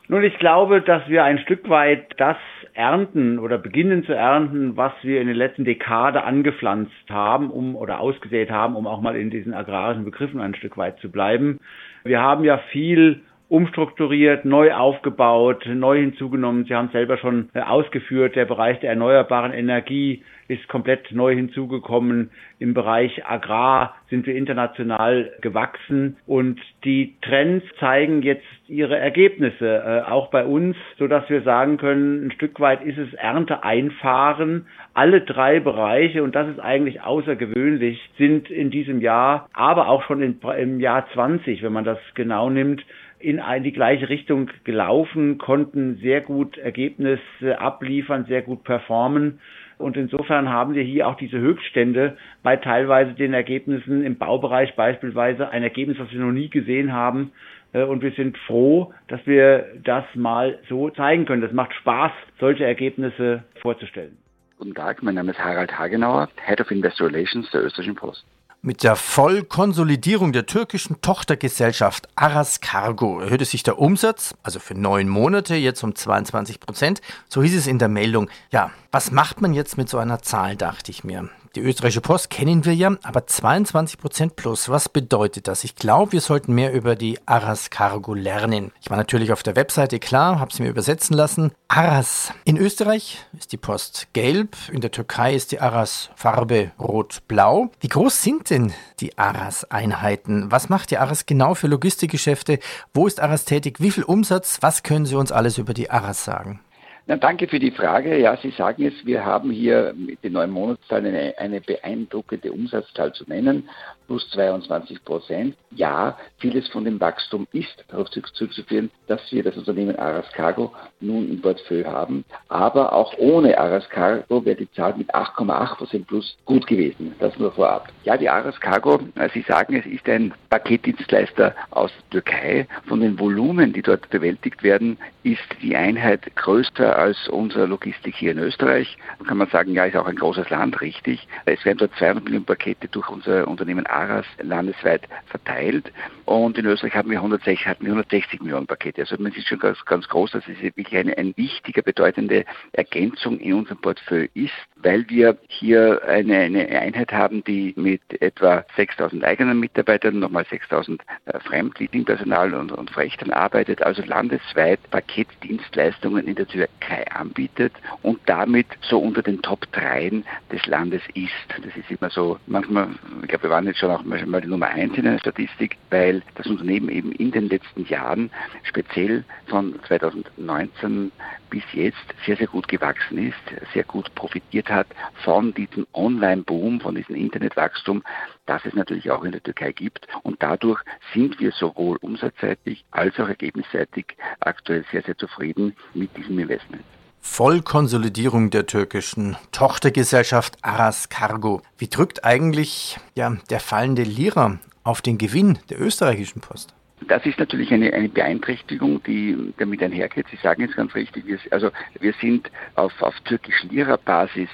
Nun, 0.08 0.24
ich 0.24 0.38
glaube, 0.38 0.80
dass 0.80 1.08
wir 1.08 1.24
ein 1.24 1.38
Stück 1.38 1.68
weit 1.68 2.14
das 2.18 2.36
ernten 2.74 3.38
oder 3.38 3.58
beginnen 3.58 4.04
zu 4.04 4.12
ernten, 4.12 4.76
was 4.76 4.92
wir 5.02 5.20
in 5.20 5.26
der 5.26 5.36
letzten 5.36 5.64
Dekade 5.64 6.24
angepflanzt 6.24 7.10
haben, 7.10 7.50
um 7.50 7.76
oder 7.76 8.00
ausgesät 8.00 8.50
haben, 8.50 8.76
um 8.76 8.86
auch 8.86 9.00
mal 9.00 9.16
in 9.16 9.30
diesen 9.30 9.54
agrarischen 9.54 10.04
Begriffen 10.04 10.40
ein 10.40 10.54
Stück 10.54 10.76
weit 10.76 10.98
zu 10.98 11.10
bleiben. 11.10 11.58
Wir 12.04 12.20
haben 12.20 12.44
ja 12.44 12.58
viel 12.72 13.22
umstrukturiert, 13.52 14.46
neu 14.46 14.72
aufgebaut, 14.72 15.66
neu 15.66 16.00
hinzugenommen. 16.00 16.64
Sie 16.64 16.74
haben 16.74 16.86
es 16.86 16.92
selber 16.92 17.18
schon 17.18 17.50
äh, 17.52 17.60
ausgeführt. 17.60 18.34
Der 18.34 18.46
Bereich 18.46 18.80
der 18.80 18.88
erneuerbaren 18.88 19.52
Energie 19.52 20.22
ist 20.48 20.66
komplett 20.68 21.12
neu 21.12 21.34
hinzugekommen. 21.34 22.30
Im 22.58 22.72
Bereich 22.72 23.26
Agrar 23.26 23.94
sind 24.08 24.26
wir 24.26 24.36
international 24.36 25.32
gewachsen 25.42 26.16
und 26.26 26.60
die 26.84 27.14
Trends 27.20 27.66
zeigen 27.78 28.22
jetzt 28.22 28.46
ihre 28.68 28.96
Ergebnisse, 28.96 29.66
äh, 29.66 30.10
auch 30.10 30.30
bei 30.30 30.46
uns, 30.46 30.74
so 30.98 31.06
dass 31.06 31.28
wir 31.28 31.42
sagen 31.42 31.76
können, 31.76 32.28
ein 32.28 32.32
Stück 32.32 32.58
weit 32.58 32.82
ist 32.82 32.96
es 32.96 33.12
Ernte 33.12 33.64
einfahren. 33.64 34.66
Alle 34.94 35.20
drei 35.20 35.60
Bereiche, 35.60 36.22
und 36.22 36.34
das 36.34 36.48
ist 36.48 36.58
eigentlich 36.58 37.02
außergewöhnlich, 37.02 38.00
sind 38.16 38.50
in 38.50 38.70
diesem 38.70 39.02
Jahr, 39.02 39.50
aber 39.52 39.88
auch 39.88 40.04
schon 40.04 40.22
im 40.22 40.80
Jahr 40.80 41.06
20, 41.12 41.62
wenn 41.62 41.72
man 41.74 41.84
das 41.84 41.98
genau 42.14 42.48
nimmt, 42.48 42.82
in 43.22 43.40
die 43.62 43.72
gleiche 43.72 44.08
Richtung 44.08 44.50
gelaufen, 44.64 45.38
konnten 45.38 45.96
sehr 45.96 46.20
gut 46.20 46.58
Ergebnisse 46.58 47.58
abliefern, 47.58 48.26
sehr 48.26 48.42
gut 48.42 48.64
performen. 48.64 49.40
Und 49.78 49.96
insofern 49.96 50.48
haben 50.48 50.74
wir 50.74 50.82
hier 50.82 51.08
auch 51.08 51.16
diese 51.16 51.38
Höchststände 51.38 52.16
bei 52.42 52.56
teilweise 52.56 53.14
den 53.14 53.34
Ergebnissen 53.34 54.04
im 54.04 54.16
Baubereich 54.16 54.74
beispielsweise 54.76 55.50
ein 55.50 55.62
Ergebnis, 55.62 55.98
das 55.98 56.10
wir 56.12 56.20
noch 56.20 56.32
nie 56.32 56.48
gesehen 56.48 56.92
haben. 56.92 57.32
Äh, 57.72 57.82
und 57.84 58.02
wir 58.02 58.12
sind 58.12 58.36
froh, 58.38 58.92
dass 59.08 59.20
wir 59.26 59.66
das 59.82 60.04
mal 60.14 60.58
so 60.68 60.90
zeigen 60.90 61.24
können. 61.24 61.42
Das 61.42 61.52
macht 61.52 61.74
Spaß, 61.74 62.12
solche 62.38 62.64
Ergebnisse 62.64 63.44
vorzustellen. 63.60 64.16
Guten 64.58 64.74
Tag, 64.74 65.02
mein 65.02 65.16
Name 65.16 65.32
ist 65.32 65.40
Harald 65.42 65.76
Hagenauer, 65.76 66.28
Head 66.46 66.60
of 66.60 66.70
Investor 66.70 67.08
Relations 67.08 67.50
der 67.50 67.64
Österreichischen 67.64 67.96
Post. 67.96 68.24
Mit 68.64 68.84
der 68.84 68.94
Vollkonsolidierung 68.94 70.30
der 70.32 70.46
türkischen 70.46 71.00
Tochtergesellschaft 71.00 72.08
Aras 72.14 72.60
Cargo 72.60 73.18
erhöhte 73.18 73.44
sich 73.44 73.64
der 73.64 73.80
Umsatz, 73.80 74.36
also 74.44 74.60
für 74.60 74.76
neun 74.76 75.08
Monate, 75.08 75.56
jetzt 75.56 75.82
um 75.82 75.96
22 75.96 76.60
Prozent. 76.60 77.00
So 77.28 77.42
hieß 77.42 77.56
es 77.56 77.66
in 77.66 77.80
der 77.80 77.88
Meldung. 77.88 78.30
Ja, 78.52 78.70
was 78.92 79.10
macht 79.10 79.40
man 79.40 79.52
jetzt 79.52 79.78
mit 79.78 79.88
so 79.88 79.98
einer 79.98 80.22
Zahl, 80.22 80.54
dachte 80.54 80.92
ich 80.92 81.02
mir. 81.02 81.28
Die 81.54 81.60
österreichische 81.60 82.00
Post 82.00 82.30
kennen 82.30 82.64
wir 82.64 82.74
ja, 82.74 82.96
aber 83.02 83.26
22 83.26 83.98
Prozent 83.98 84.36
plus, 84.36 84.70
was 84.70 84.88
bedeutet 84.88 85.48
das? 85.48 85.64
Ich 85.64 85.76
glaube, 85.76 86.12
wir 86.12 86.22
sollten 86.22 86.54
mehr 86.54 86.72
über 86.72 86.96
die 86.96 87.18
Aras 87.26 87.68
Cargo 87.68 88.14
lernen. 88.14 88.72
Ich 88.80 88.88
war 88.88 88.96
natürlich 88.96 89.32
auf 89.32 89.42
der 89.42 89.54
Webseite 89.54 89.98
klar, 89.98 90.40
habe 90.40 90.50
sie 90.50 90.62
mir 90.62 90.70
übersetzen 90.70 91.14
lassen. 91.14 91.52
Aras. 91.68 92.32
In 92.44 92.56
Österreich 92.56 93.18
ist 93.38 93.52
die 93.52 93.58
Post 93.58 94.08
gelb, 94.14 94.56
in 94.72 94.80
der 94.80 94.92
Türkei 94.92 95.34
ist 95.34 95.52
die 95.52 95.60
Aras 95.60 96.08
Farbe 96.16 96.72
rot-blau. 96.80 97.70
Wie 97.80 97.88
groß 97.88 98.22
sind 98.22 98.48
denn 98.48 98.72
die 99.00 99.18
Aras-Einheiten? 99.18 100.50
Was 100.50 100.70
macht 100.70 100.90
die 100.90 100.96
Aras 100.96 101.26
genau 101.26 101.54
für 101.54 101.66
Logistikgeschäfte? 101.66 102.60
Wo 102.94 103.06
ist 103.06 103.20
Aras 103.20 103.44
tätig? 103.44 103.78
Wie 103.78 103.90
viel 103.90 104.04
Umsatz? 104.04 104.56
Was 104.62 104.82
können 104.82 105.04
Sie 105.04 105.16
uns 105.16 105.30
alles 105.30 105.58
über 105.58 105.74
die 105.74 105.90
Aras 105.90 106.24
sagen? 106.24 106.60
Na, 107.06 107.16
danke 107.16 107.48
für 107.48 107.58
die 107.58 107.72
Frage. 107.72 108.16
Ja, 108.18 108.36
Sie 108.36 108.50
sagen 108.50 108.84
es, 108.84 108.94
wir 109.04 109.24
haben 109.24 109.50
hier 109.50 109.92
mit 109.96 110.22
den 110.22 110.34
neuen 110.34 110.50
Monatszahlen 110.50 111.06
eine, 111.06 111.34
eine 111.36 111.60
beeindruckende 111.60 112.52
Umsatzzahl 112.52 113.12
zu 113.12 113.24
nennen. 113.26 113.68
Plus 114.12 114.28
22 114.32 115.02
Prozent. 115.06 115.56
Ja, 115.70 116.18
vieles 116.36 116.68
von 116.68 116.84
dem 116.84 117.00
Wachstum 117.00 117.46
ist 117.52 117.82
darauf 117.88 118.10
zurückzuführen, 118.10 118.90
dass 119.06 119.20
wir 119.32 119.42
das 119.42 119.56
Unternehmen 119.56 119.96
Aras 119.96 120.30
Cargo 120.34 120.70
nun 121.00 121.30
im 121.30 121.40
Portfolio 121.40 121.86
haben. 121.86 122.22
Aber 122.48 122.92
auch 122.92 123.16
ohne 123.16 123.56
Aras 123.56 123.88
Cargo 123.88 124.44
wäre 124.44 124.56
die 124.56 124.70
Zahl 124.72 124.94
mit 124.98 125.14
8,8 125.14 125.76
Prozent 125.76 126.06
plus 126.08 126.36
gut 126.44 126.66
gewesen. 126.66 127.14
Das 127.20 127.38
nur 127.38 127.52
vorab. 127.52 127.88
Ja, 128.04 128.18
die 128.18 128.28
Aras 128.28 128.60
Cargo, 128.60 129.00
äh, 129.14 129.30
Sie 129.32 129.40
sagen, 129.48 129.76
es 129.76 129.86
ist 129.86 130.06
ein 130.06 130.34
Paketdienstleister 130.50 131.54
aus 131.70 131.90
der 132.12 132.22
Türkei. 132.22 132.68
Von 132.86 133.00
den 133.00 133.18
Volumen, 133.18 133.72
die 133.72 133.80
dort 133.80 134.10
bewältigt 134.10 134.62
werden, 134.62 134.98
ist 135.22 135.40
die 135.62 135.74
Einheit 135.74 136.36
größer 136.36 136.98
als 136.98 137.28
unsere 137.28 137.64
Logistik 137.64 138.14
hier 138.14 138.32
in 138.32 138.38
Österreich. 138.38 138.98
Da 139.20 139.24
kann 139.24 139.38
man 139.38 139.48
sagen, 139.48 139.72
ja, 139.72 139.86
ist 139.86 139.96
auch 139.96 140.06
ein 140.06 140.16
großes 140.16 140.50
Land, 140.50 140.82
richtig. 140.82 141.26
Es 141.46 141.64
werden 141.64 141.78
dort 141.78 141.94
200 141.96 142.24
Millionen 142.24 142.44
Pakete 142.44 142.88
durch 142.88 143.08
unser 143.08 143.48
Unternehmen 143.48 143.86
Aras 143.86 144.01
landesweit 144.42 145.08
verteilt. 145.26 145.90
Und 146.32 146.56
in 146.56 146.64
Österreich 146.64 146.94
haben 146.94 147.10
wir 147.10 147.18
160, 147.18 147.66
hatten 147.66 147.84
wir 147.84 147.92
160 147.92 148.40
Millionen 148.40 148.66
Pakete. 148.66 149.02
Also 149.02 149.16
man 149.18 149.32
sieht 149.32 149.46
schon 149.46 149.58
ganz, 149.58 149.84
ganz 149.84 150.08
groß, 150.08 150.30
dass 150.30 150.48
es 150.48 150.62
wirklich 150.62 150.96
eine, 150.96 151.14
eine 151.18 151.36
wichtige, 151.36 151.82
bedeutende 151.82 152.46
Ergänzung 152.72 153.38
in 153.38 153.52
unserem 153.52 153.82
Portfolio 153.82 154.28
ist, 154.32 154.54
weil 154.76 155.06
wir 155.10 155.36
hier 155.48 156.00
eine, 156.08 156.38
eine 156.38 156.68
Einheit 156.80 157.12
haben, 157.12 157.44
die 157.44 157.74
mit 157.76 158.00
etwa 158.22 158.64
6000 158.76 159.22
eigenen 159.24 159.60
Mitarbeitern, 159.60 160.20
nochmal 160.20 160.46
6000 160.48 161.02
äh, 161.26 161.38
Fremdleasingpersonal 161.40 162.54
und, 162.54 162.72
und 162.72 162.90
Frechtern 162.90 163.30
arbeitet, 163.30 163.82
also 163.82 164.02
landesweit 164.02 164.80
Paketdienstleistungen 164.90 166.26
in 166.26 166.34
der 166.34 166.48
Türkei 166.48 167.06
anbietet 167.10 167.74
und 168.00 168.18
damit 168.24 168.68
so 168.80 168.98
unter 168.98 169.20
den 169.20 169.42
Top 169.42 169.70
3 169.72 170.22
des 170.50 170.64
Landes 170.64 171.02
ist. 171.12 171.30
Das 171.62 171.76
ist 171.76 171.90
immer 171.90 172.08
so, 172.08 172.38
manchmal, 172.46 172.88
ich 173.20 173.28
glaube, 173.28 173.44
wir 173.44 173.50
waren 173.50 173.66
jetzt 173.66 173.80
schon 173.80 173.90
auch 173.90 174.02
mal 174.02 174.40
die 174.40 174.48
Nummer 174.48 174.68
1 174.68 174.96
in 174.96 175.04
der 175.04 175.18
Statistik, 175.18 175.76
weil 175.90 176.21
das 176.34 176.46
Unternehmen 176.46 176.88
eben 176.88 177.12
in 177.12 177.30
den 177.30 177.48
letzten 177.48 177.86
Jahren, 177.86 178.30
speziell 178.64 179.24
von 179.46 179.78
2019 179.86 181.12
bis 181.50 181.62
jetzt, 181.72 181.98
sehr, 182.24 182.36
sehr 182.36 182.46
gut 182.46 182.68
gewachsen 182.68 183.18
ist, 183.18 183.72
sehr 183.74 183.84
gut 183.84 184.14
profitiert 184.14 184.68
hat 184.70 184.86
von 185.24 185.52
diesem 185.54 185.86
Online-Boom, 185.92 186.80
von 186.80 186.94
diesem 186.94 187.14
Internetwachstum, 187.14 188.02
das 188.46 188.64
es 188.64 188.74
natürlich 188.74 189.10
auch 189.10 189.24
in 189.24 189.32
der 189.32 189.42
Türkei 189.42 189.72
gibt. 189.72 190.06
Und 190.22 190.42
dadurch 190.42 190.80
sind 191.12 191.38
wir 191.40 191.52
sowohl 191.52 191.98
umsatzseitig 192.00 192.84
als 192.90 193.18
auch 193.20 193.28
ergebnisseitig 193.28 194.16
aktuell 194.40 194.84
sehr, 194.90 195.02
sehr 195.02 195.16
zufrieden 195.16 195.76
mit 195.94 196.16
diesem 196.16 196.38
Investment. 196.38 196.82
Vollkonsolidierung 197.20 198.50
der 198.50 198.66
türkischen 198.66 199.36
Tochtergesellschaft 199.52 200.58
Aras 200.62 201.08
Cargo. 201.08 201.62
Wie 201.78 201.88
drückt 201.88 202.24
eigentlich 202.24 202.98
ja, 203.14 203.36
der 203.48 203.60
fallende 203.60 204.02
Lira 204.02 204.58
auf 204.84 205.02
den 205.02 205.18
Gewinn 205.18 205.58
der 205.70 205.80
österreichischen 205.80 206.40
Post? 206.40 206.74
Das 207.08 207.26
ist 207.26 207.38
natürlich 207.38 207.72
eine, 207.72 207.92
eine 207.92 208.08
Beeinträchtigung, 208.08 209.02
die 209.02 209.52
damit 209.58 209.82
einhergeht. 209.82 210.26
Sie 210.30 210.36
sagen 210.36 210.62
jetzt 210.62 210.76
ganz 210.76 210.94
richtig, 210.94 211.26
wir, 211.26 211.38
also 211.50 211.70
wir 211.98 212.14
sind 212.20 212.50
auf, 212.76 212.92
auf 213.02 213.18
türkisch-Lira-Basis 213.24 214.48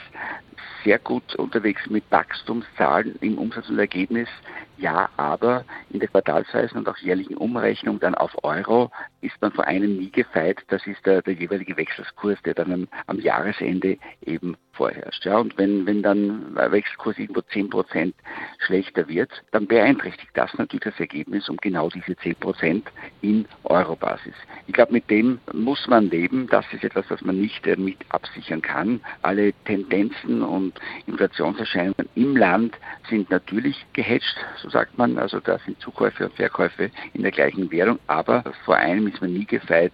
sehr 0.85 0.99
gut 0.99 1.35
unterwegs 1.37 1.83
mit 1.89 2.05
Wachstumszahlen 2.11 3.17
im 3.21 3.39
Umsatz 3.39 3.69
und 3.69 3.79
Ergebnis. 3.79 4.29
Ja, 4.79 5.09
aber 5.17 5.65
in 5.91 5.99
der 5.99 6.09
quartalsweisen 6.09 6.79
und 6.79 6.89
auch 6.89 6.97
jährlichen 6.99 7.37
Umrechnung 7.37 7.99
dann 7.99 8.15
auf 8.15 8.33
Euro 8.45 8.93
ist 9.21 9.35
man 9.41 9.51
vor 9.51 9.65
einem 9.65 9.97
nie 9.97 10.11
gefeit. 10.11 10.63
Das 10.69 10.87
ist 10.87 11.05
der, 11.05 11.23
der 11.23 11.35
jeweilige 11.35 11.77
Wechselskurs, 11.77 12.41
der 12.45 12.55
dann 12.55 12.73
am, 12.73 12.89
am 13.07 13.19
Jahresende 13.19 13.99
eben 14.25 14.57
vorherrscht. 14.79 15.25
Ja, 15.27 15.39
und 15.39 15.59
wenn, 15.59 15.85
wenn 15.87 16.03
dann 16.03 16.55
Wechselkurs 16.55 17.19
irgendwo 17.19 17.41
10 17.43 17.69
Prozent 17.69 18.15
schlechter 18.65 19.09
wird, 19.09 19.31
dann 19.51 19.67
beeinträchtigt 19.67 20.31
das 20.35 20.55
natürlich 20.57 20.85
das 20.85 21.01
Ergebnis 21.01 21.49
um 21.49 21.57
genau 21.57 21.91
diese 21.91 22.17
10 22.17 22.37
Prozent 22.37 22.89
in 23.21 23.47
Eurobasis. 23.65 24.35
Ich 24.69 24.75
glaube, 24.75 24.93
mit 24.93 25.11
dem 25.11 25.41
muss 25.53 25.87
man 25.89 26.09
leben. 26.09 26.47
Das 26.49 26.65
ist 26.73 26.85
etwas, 26.85 27.05
was 27.11 27.21
man 27.23 27.41
nicht 27.41 27.67
äh, 27.67 27.77
mit 27.77 27.99
absichern 28.11 28.63
kann. 28.63 29.01
Alle 29.23 29.53
Tendenzen 29.65 30.43
und 30.49 30.75
Inflationserscheinungen 31.07 32.09
im 32.15 32.37
Land 32.37 32.77
sind 33.09 33.31
natürlich 33.31 33.77
gehatcht, 33.93 34.37
so 34.63 34.69
sagt 34.71 34.99
man. 34.99 35.19
Also 35.19 35.41
da 35.41 35.59
sind 35.59 35.81
Zukäufe 35.81 36.27
und 36.27 36.35
Verkäufe 36.35 36.91
in 37.13 37.23
der 37.23 37.31
gleichen 37.31 37.71
Währung. 37.71 37.99
Aber 38.07 38.43
vor 38.65 38.77
einem 38.77 39.07
ist 39.07 39.21
man 39.21 39.33
nie 39.33 39.45
gefeit 39.45 39.93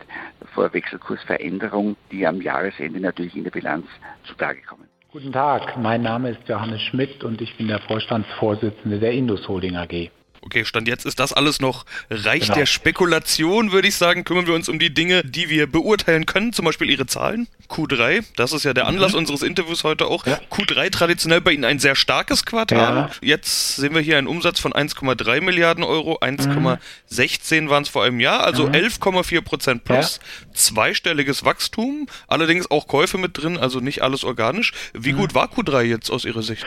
vor 0.54 0.72
Wechselkursveränderung, 0.72 1.96
die 2.10 2.26
am 2.26 2.40
Jahresende 2.40 3.00
natürlich 3.00 3.36
in 3.36 3.44
der 3.44 3.50
Bilanz 3.50 3.86
zutage 4.24 4.62
kommen. 4.62 4.88
Guten 5.12 5.32
Tag, 5.32 5.76
mein 5.76 6.02
Name 6.02 6.30
ist 6.30 6.48
Johannes 6.48 6.82
Schmidt 6.82 7.22
und 7.22 7.40
ich 7.40 7.56
bin 7.56 7.68
der 7.68 7.78
Vorstandsvorsitzende 7.78 8.98
der 8.98 9.12
Indus 9.12 9.46
Holding 9.46 9.76
AG. 9.76 10.10
Okay, 10.44 10.66
Stand 10.66 10.88
jetzt 10.88 11.06
ist 11.06 11.18
das 11.20 11.32
alles 11.32 11.60
noch 11.60 11.86
Reich 12.10 12.42
genau. 12.42 12.56
der 12.56 12.66
Spekulation, 12.66 13.72
würde 13.72 13.88
ich 13.88 13.96
sagen. 13.96 14.24
Kümmern 14.24 14.46
wir 14.46 14.52
uns 14.52 14.68
um 14.68 14.78
die 14.78 14.92
Dinge, 14.92 15.24
die 15.24 15.48
wir 15.48 15.66
beurteilen 15.66 16.26
können, 16.26 16.52
zum 16.52 16.66
Beispiel 16.66 16.90
Ihre 16.90 17.06
Zahlen. 17.06 17.48
Q3, 17.70 18.22
das 18.36 18.52
ist 18.52 18.64
ja 18.64 18.74
der 18.74 18.86
Anlass 18.86 19.12
mhm. 19.12 19.20
unseres 19.20 19.42
Interviews 19.42 19.84
heute 19.84 20.06
auch. 20.06 20.26
Ja. 20.26 20.38
Q3 20.50 20.90
traditionell 20.90 21.40
bei 21.40 21.52
Ihnen 21.52 21.64
ein 21.64 21.78
sehr 21.78 21.96
starkes 21.96 22.44
Quartal. 22.44 22.78
Ja. 22.78 23.10
Jetzt 23.22 23.76
sehen 23.76 23.94
wir 23.94 24.02
hier 24.02 24.18
einen 24.18 24.26
Umsatz 24.26 24.60
von 24.60 24.74
1,3 24.74 25.40
Milliarden 25.40 25.82
Euro, 25.82 26.18
1,16 26.18 27.62
mhm. 27.62 27.70
waren 27.70 27.82
es 27.84 27.88
vor 27.88 28.04
einem 28.04 28.20
Jahr, 28.20 28.44
also 28.44 28.66
mhm. 28.66 28.74
11,4 28.74 29.40
Prozent 29.40 29.84
plus. 29.84 30.20
Ja. 30.20 30.52
Zweistelliges 30.52 31.46
Wachstum, 31.46 32.06
allerdings 32.28 32.70
auch 32.70 32.86
Käufe 32.86 33.16
mit 33.16 33.38
drin, 33.38 33.56
also 33.56 33.80
nicht 33.80 34.02
alles 34.02 34.24
organisch. 34.24 34.72
Wie 34.92 35.14
mhm. 35.14 35.18
gut 35.18 35.34
war 35.34 35.46
Q3 35.46 35.82
jetzt 35.82 36.10
aus 36.10 36.26
Ihrer 36.26 36.42
Sicht? 36.42 36.66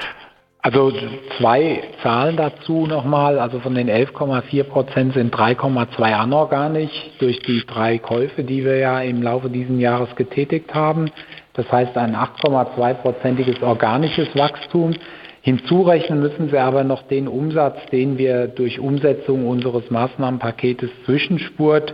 Also 0.68 0.92
zwei 1.38 1.82
Zahlen 2.04 2.36
dazu 2.36 2.88
nochmal. 2.88 3.40
Also 3.40 3.62
von 3.62 3.74
den 3.74 3.90
11,4 3.90 4.66
Prozent 4.66 5.14
sind 5.14 5.34
3,2 5.34 6.02
anorganisch 6.14 6.92
durch 7.20 7.40
die 7.40 7.66
drei 7.66 8.00
Käufe, 8.00 8.44
die 8.44 8.66
wir 8.66 8.76
ja 8.76 9.00
im 9.00 9.24
Laufe 9.24 9.50
dieses 9.50 9.80
Jahres 9.80 10.14
getätigt 10.18 10.74
haben. 10.74 11.10
Das 11.54 11.72
heißt 11.72 11.96
ein 11.96 12.18
8,2-prozentiges 12.18 13.64
organisches 13.64 14.28
Wachstum. 14.36 14.94
Hinzurechnen 15.40 16.20
müssen 16.20 16.50
Sie 16.50 16.58
aber 16.58 16.84
noch 16.84 17.04
den 17.04 17.30
Umsatz, 17.30 17.78
den 17.94 18.18
wir 18.18 18.50
durch 18.50 18.78
Umsetzung 18.78 19.48
unseres 19.48 19.90
Maßnahmenpaketes 19.90 20.90
Zwischenspurt 21.06 21.94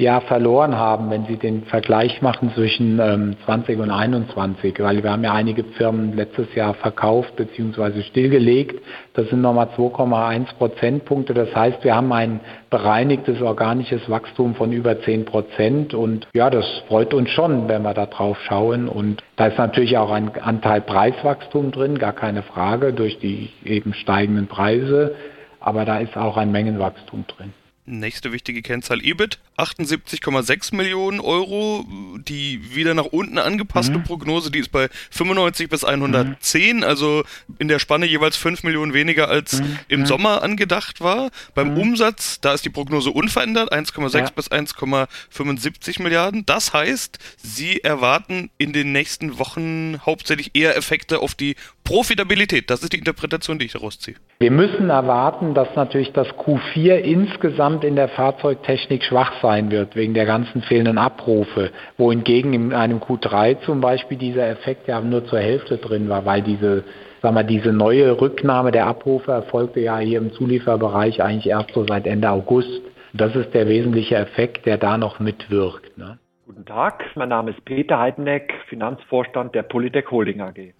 ja 0.00 0.20
verloren 0.20 0.76
haben, 0.76 1.10
wenn 1.10 1.26
Sie 1.26 1.36
den 1.36 1.64
Vergleich 1.64 2.22
machen 2.22 2.52
zwischen 2.54 2.98
ähm, 2.98 3.36
20 3.44 3.78
und 3.78 3.90
21, 3.90 4.78
weil 4.80 5.02
wir 5.02 5.12
haben 5.12 5.22
ja 5.22 5.32
einige 5.32 5.64
Firmen 5.64 6.16
letztes 6.16 6.54
Jahr 6.54 6.74
verkauft 6.74 7.36
bzw. 7.36 8.02
stillgelegt. 8.02 8.82
Das 9.14 9.28
sind 9.28 9.42
nochmal 9.42 9.68
2,1 9.76 10.54
Prozentpunkte. 10.56 11.34
Das 11.34 11.54
heißt, 11.54 11.84
wir 11.84 11.94
haben 11.94 12.12
ein 12.12 12.40
bereinigtes 12.70 13.42
organisches 13.42 14.08
Wachstum 14.08 14.54
von 14.54 14.72
über 14.72 15.00
10 15.00 15.24
Prozent 15.26 15.94
und 15.94 16.26
ja, 16.32 16.50
das 16.50 16.66
freut 16.88 17.12
uns 17.12 17.30
schon, 17.30 17.68
wenn 17.68 17.82
wir 17.82 17.94
da 17.94 18.06
drauf 18.06 18.38
schauen. 18.46 18.88
Und 18.88 19.22
da 19.36 19.46
ist 19.46 19.58
natürlich 19.58 19.98
auch 19.98 20.10
ein 20.10 20.30
Anteil 20.40 20.80
Preiswachstum 20.80 21.72
drin, 21.72 21.98
gar 21.98 22.14
keine 22.14 22.42
Frage, 22.42 22.92
durch 22.92 23.18
die 23.18 23.50
eben 23.64 23.92
steigenden 23.92 24.46
Preise. 24.46 25.14
Aber 25.60 25.84
da 25.84 25.98
ist 25.98 26.16
auch 26.16 26.38
ein 26.38 26.50
Mengenwachstum 26.52 27.26
drin. 27.26 27.52
Nächste 27.90 28.30
wichtige 28.30 28.62
Kennzahl 28.62 29.04
EBIT, 29.04 29.40
78,6 29.58 30.76
Millionen 30.76 31.18
Euro. 31.18 31.84
Die 32.28 32.74
wieder 32.74 32.94
nach 32.94 33.06
unten 33.06 33.38
angepasste 33.38 33.98
mhm. 33.98 34.04
Prognose, 34.04 34.50
die 34.50 34.58
ist 34.58 34.72
bei 34.72 34.88
95 35.10 35.68
bis 35.68 35.84
110, 35.84 36.78
mhm. 36.78 36.84
also 36.84 37.22
in 37.58 37.68
der 37.68 37.78
Spanne 37.78 38.06
jeweils 38.06 38.36
5 38.36 38.62
Millionen 38.62 38.94
weniger 38.94 39.28
als 39.28 39.60
mhm. 39.60 39.78
im 39.88 40.06
Sommer 40.06 40.42
angedacht 40.42 41.00
war. 41.00 41.30
Beim 41.54 41.72
mhm. 41.72 41.78
Umsatz, 41.78 42.40
da 42.40 42.52
ist 42.52 42.64
die 42.64 42.70
Prognose 42.70 43.10
unverändert, 43.10 43.72
1,6 43.72 44.18
ja. 44.18 44.30
bis 44.34 44.50
1,75 44.50 46.02
Milliarden. 46.02 46.44
Das 46.46 46.72
heißt, 46.72 47.18
Sie 47.36 47.80
erwarten 47.82 48.50
in 48.58 48.72
den 48.72 48.92
nächsten 48.92 49.38
Wochen 49.38 50.00
hauptsächlich 50.04 50.50
eher 50.54 50.76
Effekte 50.76 51.20
auf 51.20 51.34
die 51.34 51.56
Profitabilität. 51.84 52.70
Das 52.70 52.82
ist 52.82 52.92
die 52.92 52.98
Interpretation, 52.98 53.58
die 53.58 53.66
ich 53.66 53.72
daraus 53.72 53.98
ziehe. 53.98 54.16
Wir 54.38 54.50
müssen 54.50 54.90
erwarten, 54.90 55.54
dass 55.54 55.68
natürlich 55.74 56.12
das 56.12 56.28
Q4 56.28 56.94
insgesamt 56.96 57.84
in 57.84 57.96
der 57.96 58.08
Fahrzeugtechnik 58.08 59.02
schwach 59.04 59.32
sein 59.42 59.70
wird, 59.70 59.96
wegen 59.96 60.14
der 60.14 60.24
ganzen 60.24 60.62
fehlenden 60.62 60.98
Abrufe. 60.98 61.72
Wohingegen 62.10 62.52
in 62.54 62.72
einem 62.72 62.98
Q3 62.98 63.60
zum 63.64 63.80
Beispiel 63.80 64.18
dieser 64.18 64.48
Effekt 64.48 64.88
ja 64.88 65.00
nur 65.00 65.26
zur 65.26 65.38
Hälfte 65.38 65.78
drin 65.78 66.08
war, 66.08 66.24
weil 66.24 66.42
diese 66.42 66.82
Sag 67.22 67.34
mal, 67.34 67.44
diese 67.44 67.72
neue 67.72 68.20
Rücknahme 68.20 68.72
der 68.72 68.86
Abrufe 68.86 69.30
erfolgte 69.30 69.78
ja 69.78 69.98
hier 69.98 70.18
im 70.18 70.32
Zulieferbereich 70.32 71.22
eigentlich 71.22 71.46
erst 71.46 71.72
so 71.72 71.86
seit 71.86 72.06
Ende 72.06 72.30
August. 72.30 72.80
Das 73.12 73.36
ist 73.36 73.52
der 73.52 73.68
wesentliche 73.68 74.16
Effekt, 74.16 74.66
der 74.66 74.78
da 74.78 74.96
noch 74.98 75.20
mitwirkt. 75.20 75.96
Ne? 75.98 76.18
Guten 76.46 76.64
Tag, 76.64 77.04
mein 77.14 77.28
Name 77.28 77.50
ist 77.52 77.64
Peter 77.64 78.00
Heideneck, 78.00 78.52
Finanzvorstand 78.68 79.54
der 79.54 79.62
Polytech 79.62 80.10
Holding 80.10 80.40
AG. 80.40 80.72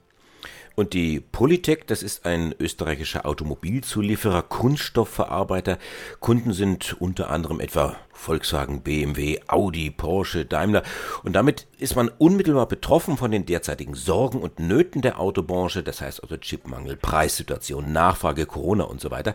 Und 0.77 0.95
die 0.95 1.21
Polytech, 1.21 1.85
das 1.87 2.03
ist 2.03 2.25
ein 2.25 2.55
österreichischer 2.59 3.27
Automobilzulieferer, 3.27 4.43
Kunststoffverarbeiter. 4.43 5.79
Kunden 6.21 6.55
sind 6.55 6.97
unter 6.99 7.31
anderem 7.31 7.61
etwa 7.61 7.97
Volkswagen, 8.21 8.83
BMW, 8.83 9.41
Audi, 9.47 9.91
Porsche, 9.91 10.45
Daimler. 10.45 10.83
Und 11.23 11.33
damit 11.33 11.67
ist 11.79 11.97
man 11.97 12.09
unmittelbar 12.19 12.67
betroffen 12.67 13.17
von 13.17 13.31
den 13.31 13.47
derzeitigen 13.47 13.95
Sorgen 13.95 14.41
und 14.43 14.59
Nöten 14.61 15.01
der 15.01 15.19
Autobranche, 15.19 15.83
das 15.83 16.03
heißt 16.03 16.23
also 16.23 16.37
Chipmangel, 16.37 16.97
Preissituation, 16.97 17.93
Nachfrage, 17.93 18.45
Corona 18.45 18.85
und 18.85 19.01
so 19.01 19.11
weiter. 19.11 19.35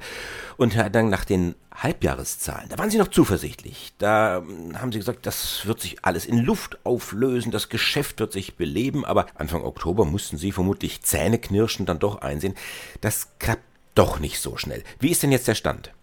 Und 0.57 0.77
dann 0.91 1.09
nach 1.09 1.25
den 1.25 1.55
Halbjahreszahlen, 1.73 2.69
da 2.69 2.77
waren 2.77 2.91
Sie 2.91 2.99
noch 2.99 3.07
zuversichtlich. 3.07 3.93
Da 3.97 4.43
hm, 4.45 4.79
haben 4.79 4.91
Sie 4.91 4.99
gesagt, 4.99 5.25
das 5.25 5.65
wird 5.65 5.81
sich 5.81 6.05
alles 6.05 6.27
in 6.27 6.37
Luft 6.37 6.77
auflösen, 6.85 7.51
das 7.51 7.69
Geschäft 7.69 8.19
wird 8.19 8.31
sich 8.31 8.55
beleben, 8.55 9.03
aber 9.03 9.25
Anfang 9.33 9.63
Oktober 9.63 10.05
mussten 10.05 10.37
Sie 10.37 10.51
vermutlich 10.51 11.01
zähneknirschend 11.01 11.89
dann 11.89 11.99
doch 11.99 12.21
einsehen, 12.21 12.53
das 13.01 13.29
klappt 13.39 13.63
doch 13.95 14.19
nicht 14.19 14.39
so 14.39 14.57
schnell. 14.57 14.83
Wie 14.99 15.09
ist 15.09 15.23
denn 15.23 15.31
jetzt 15.31 15.47
der 15.47 15.55
Stand? 15.55 15.94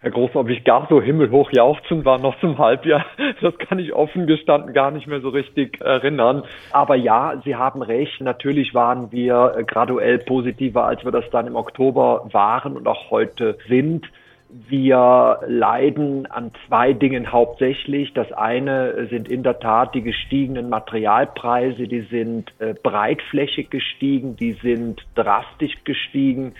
Herr 0.00 0.10
Groß, 0.10 0.36
ob 0.36 0.50
ich 0.50 0.62
gar 0.62 0.86
so 0.90 1.00
himmelhoch 1.00 1.50
jauchzend 1.52 2.04
war 2.04 2.18
noch 2.18 2.38
zum 2.40 2.58
Halbjahr, 2.58 3.06
das 3.40 3.56
kann 3.58 3.78
ich 3.78 3.94
offen 3.94 4.26
gestanden 4.26 4.74
gar 4.74 4.90
nicht 4.90 5.06
mehr 5.06 5.20
so 5.20 5.30
richtig 5.30 5.80
erinnern. 5.80 6.42
Aber 6.70 6.96
ja, 6.96 7.40
Sie 7.44 7.56
haben 7.56 7.82
recht. 7.82 8.20
Natürlich 8.20 8.74
waren 8.74 9.10
wir 9.10 9.54
äh, 9.56 9.64
graduell 9.64 10.18
positiver, 10.18 10.84
als 10.84 11.04
wir 11.04 11.12
das 11.12 11.28
dann 11.30 11.46
im 11.46 11.56
Oktober 11.56 12.28
waren 12.30 12.76
und 12.76 12.86
auch 12.86 13.10
heute 13.10 13.56
sind. 13.68 14.06
Wir 14.48 15.40
leiden 15.46 16.26
an 16.26 16.52
zwei 16.66 16.92
Dingen 16.92 17.32
hauptsächlich. 17.32 18.12
Das 18.12 18.30
eine 18.32 19.08
sind 19.08 19.28
in 19.28 19.42
der 19.42 19.58
Tat 19.58 19.94
die 19.94 20.02
gestiegenen 20.02 20.68
Materialpreise, 20.68 21.88
die 21.88 22.02
sind 22.02 22.52
äh, 22.58 22.74
breitflächig 22.74 23.70
gestiegen, 23.70 24.36
die 24.36 24.52
sind 24.62 25.04
drastisch 25.14 25.74
gestiegen. 25.84 26.54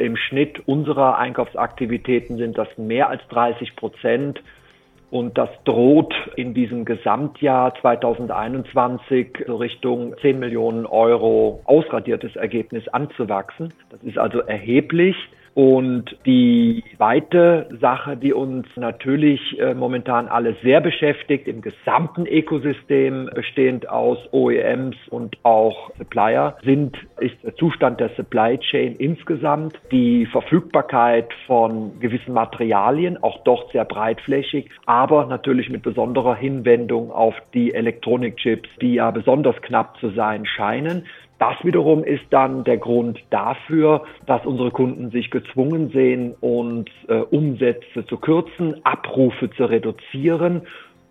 Im 0.00 0.16
Schnitt 0.16 0.66
unserer 0.66 1.18
Einkaufsaktivitäten 1.18 2.38
sind 2.38 2.56
das 2.56 2.68
mehr 2.78 3.10
als 3.10 3.20
30 3.28 3.76
Prozent. 3.76 4.40
Und 5.10 5.36
das 5.36 5.50
droht 5.64 6.14
in 6.36 6.54
diesem 6.54 6.84
Gesamtjahr 6.84 7.74
2021 7.80 9.44
so 9.46 9.56
Richtung 9.56 10.14
10 10.22 10.38
Millionen 10.38 10.86
Euro 10.86 11.60
ausradiertes 11.64 12.36
Ergebnis 12.36 12.88
anzuwachsen. 12.88 13.74
Das 13.90 14.02
ist 14.02 14.18
also 14.18 14.38
erheblich. 14.40 15.16
Und 15.54 16.16
die 16.26 16.84
zweite 16.96 17.68
Sache, 17.80 18.16
die 18.16 18.32
uns 18.32 18.66
natürlich 18.76 19.40
äh, 19.58 19.74
momentan 19.74 20.28
alle 20.28 20.54
sehr 20.62 20.80
beschäftigt, 20.80 21.48
im 21.48 21.60
gesamten 21.60 22.26
Ökosystem 22.26 23.28
bestehend 23.34 23.88
aus 23.88 24.18
OEMs 24.30 24.96
und 25.10 25.36
auch 25.42 25.90
Supplier, 25.98 26.56
sind, 26.62 26.96
ist 27.18 27.34
der 27.42 27.56
Zustand 27.56 27.98
der 27.98 28.10
Supply 28.10 28.58
Chain 28.58 28.94
insgesamt, 28.96 29.74
die 29.90 30.26
Verfügbarkeit 30.26 31.28
von 31.46 31.98
gewissen 31.98 32.32
Materialien, 32.32 33.20
auch 33.22 33.42
dort 33.42 33.72
sehr 33.72 33.84
breitflächig, 33.84 34.70
aber 34.86 35.26
natürlich 35.26 35.68
mit 35.68 35.82
besonderer 35.82 36.36
Hinwendung 36.36 37.10
auf 37.10 37.34
die 37.54 37.74
Elektronikchips, 37.74 38.68
die 38.80 38.94
ja 38.94 39.10
besonders 39.10 39.60
knapp 39.62 39.98
zu 39.98 40.10
sein 40.10 40.46
scheinen. 40.46 41.06
Das 41.40 41.56
wiederum 41.64 42.04
ist 42.04 42.24
dann 42.30 42.64
der 42.64 42.76
Grund 42.76 43.18
dafür, 43.30 44.04
dass 44.26 44.44
unsere 44.44 44.70
Kunden 44.70 45.10
sich 45.10 45.30
gezwungen 45.30 45.88
sehen, 45.88 46.34
uns 46.40 46.88
äh, 47.08 47.14
Umsätze 47.14 48.04
zu 48.06 48.18
kürzen, 48.18 48.76
Abrufe 48.84 49.50
zu 49.50 49.64
reduzieren 49.64 50.62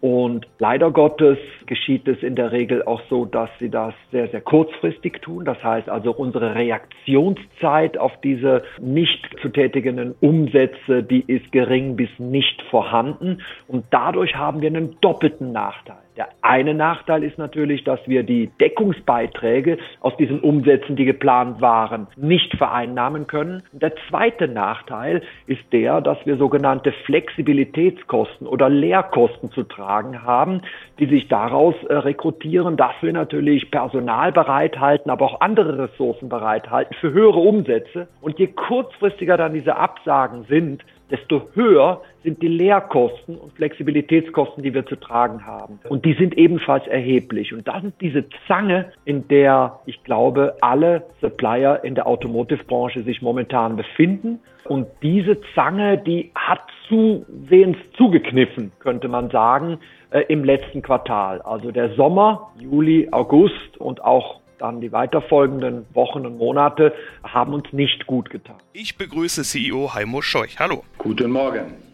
und 0.02 0.48
leider 0.60 0.92
Gottes 0.92 1.38
geschieht 1.66 2.08
es 2.08 2.24
in 2.24 2.36
der 2.36 2.54
Regel 2.54 2.84
auch 2.84 3.02
so, 3.10 3.26
dass 3.26 3.50
sie 3.60 3.70
das 3.70 3.94
sehr, 4.12 4.30
sehr 4.30 4.40
kurzfristig 4.40 5.22
tun. 5.22 5.44
Das 5.44 5.62
heißt 5.62 5.90
also, 5.90 6.14
unsere 6.14 6.56
Reaktionszeit 6.56 7.98
auf 7.98 8.14
diese 8.22 8.64
nicht 8.80 9.28
zu 9.42 9.50
tätigenden 9.50 10.16
Umsätze, 10.22 11.04
die 11.04 11.22
ist 11.28 11.52
gering 11.52 11.98
bis 11.98 12.10
nicht 12.18 12.62
vorhanden. 12.70 13.42
Und 13.68 13.86
dadurch 13.92 14.36
haben 14.36 14.62
wir 14.62 14.70
einen 14.70 14.96
doppelten 15.02 15.52
Nachteil. 15.52 15.98
Der 16.20 16.28
eine 16.42 16.74
Nachteil 16.74 17.24
ist 17.24 17.38
natürlich, 17.38 17.86
dass 17.86 18.02
wir 18.06 18.24
die 18.24 18.52
Deckungsbeiträge 18.60 19.78
aus 20.02 20.18
diesen 20.18 20.42
Umsätzen, 20.42 20.98
die 20.98 21.06
geplant 21.06 21.62
waren, 21.62 22.08
nicht 22.18 22.58
vereinnahmen 22.58 23.26
können. 23.26 23.64
Der 23.72 23.94
zweite 24.10 24.50
Nachteil 24.50 25.22
ist 25.48 25.62
der, 25.72 26.02
dass 26.02 26.18
wir 26.26 26.36
sogenannte 26.36 26.92
Flexibilitätskosten 27.06 28.48
oder 28.48 28.68
Leerkosten 28.68 29.50
zu 29.52 29.64
tragen 29.64 30.22
haben, 30.24 30.62
die 31.00 31.06
sich 31.06 31.30
daraus 31.30 31.76
äh, 31.88 31.94
rekrutieren, 31.94 32.76
dass 32.76 32.96
wir 33.00 33.14
natürlich 33.14 33.72
Personal 33.72 34.34
bereithalten, 34.34 35.10
aber 35.10 35.24
auch 35.24 35.40
andere 35.40 35.84
Ressourcen 35.84 36.28
bereithalten 36.28 36.98
für 37.00 37.14
höhere 37.14 37.40
Umsätze. 37.40 38.10
Und 38.20 38.40
je 38.40 38.48
kurzfristiger 38.48 39.38
dann 39.38 39.54
diese 39.54 39.78
Absagen 39.78 40.44
sind, 40.50 40.84
desto 41.12 41.50
höher 41.54 42.02
sind 42.24 42.42
die 42.42 42.48
Leerkosten 42.48 43.38
und 43.38 43.54
Flexibilitätskosten, 43.54 44.64
die 44.64 44.74
wir 44.74 44.86
zu 44.86 44.96
tragen 44.96 45.46
haben. 45.46 45.80
Und 45.90 46.06
die 46.06 46.14
sind 46.14 46.38
ebenfalls 46.38 46.86
erheblich. 46.88 47.54
Und 47.54 47.68
das 47.68 47.84
ist 47.84 48.02
diese 48.02 48.26
Zange, 48.48 48.92
in 49.06 49.28
der 49.28 49.80
ich 49.86 50.04
glaube, 50.04 50.56
alle 50.62 51.04
Supplier 51.22 51.84
in 51.84 51.96
der 51.96 52.08
Automotive-Branche 52.08 53.04
sich 53.04 53.22
momentan 53.22 53.76
befinden. 53.76 54.40
Und 54.66 54.88
diese 55.02 55.38
Zange, 55.56 55.98
die 55.98 56.32
hat 56.36 56.62
zusehends 56.88 57.80
zugekniffen, 57.98 58.72
könnte 58.80 59.08
man 59.08 59.30
sagen, 59.30 59.80
äh, 60.12 60.22
im 60.28 60.44
letzten 60.44 60.82
Quartal. 60.82 61.42
Also 61.42 61.72
der 61.72 61.96
Sommer, 61.96 62.52
Juli, 62.60 63.08
August 63.12 63.78
und 63.78 64.04
auch 64.04 64.39
dann 64.60 64.82
die 64.82 64.92
weiterfolgenden 64.92 65.86
Wochen 65.94 66.26
und 66.26 66.38
Monate 66.38 66.94
haben 67.24 67.54
uns 67.54 67.72
nicht 67.72 68.08
gut 68.08 68.30
getan. 68.30 68.58
Ich 68.74 68.98
begrüße 68.98 69.44
CEO 69.44 69.94
Heimo 69.94 70.22
Scheuch. 70.22 70.60
Hallo. 70.60 70.84
Guten 70.98 71.32
Morgen. 71.32 71.89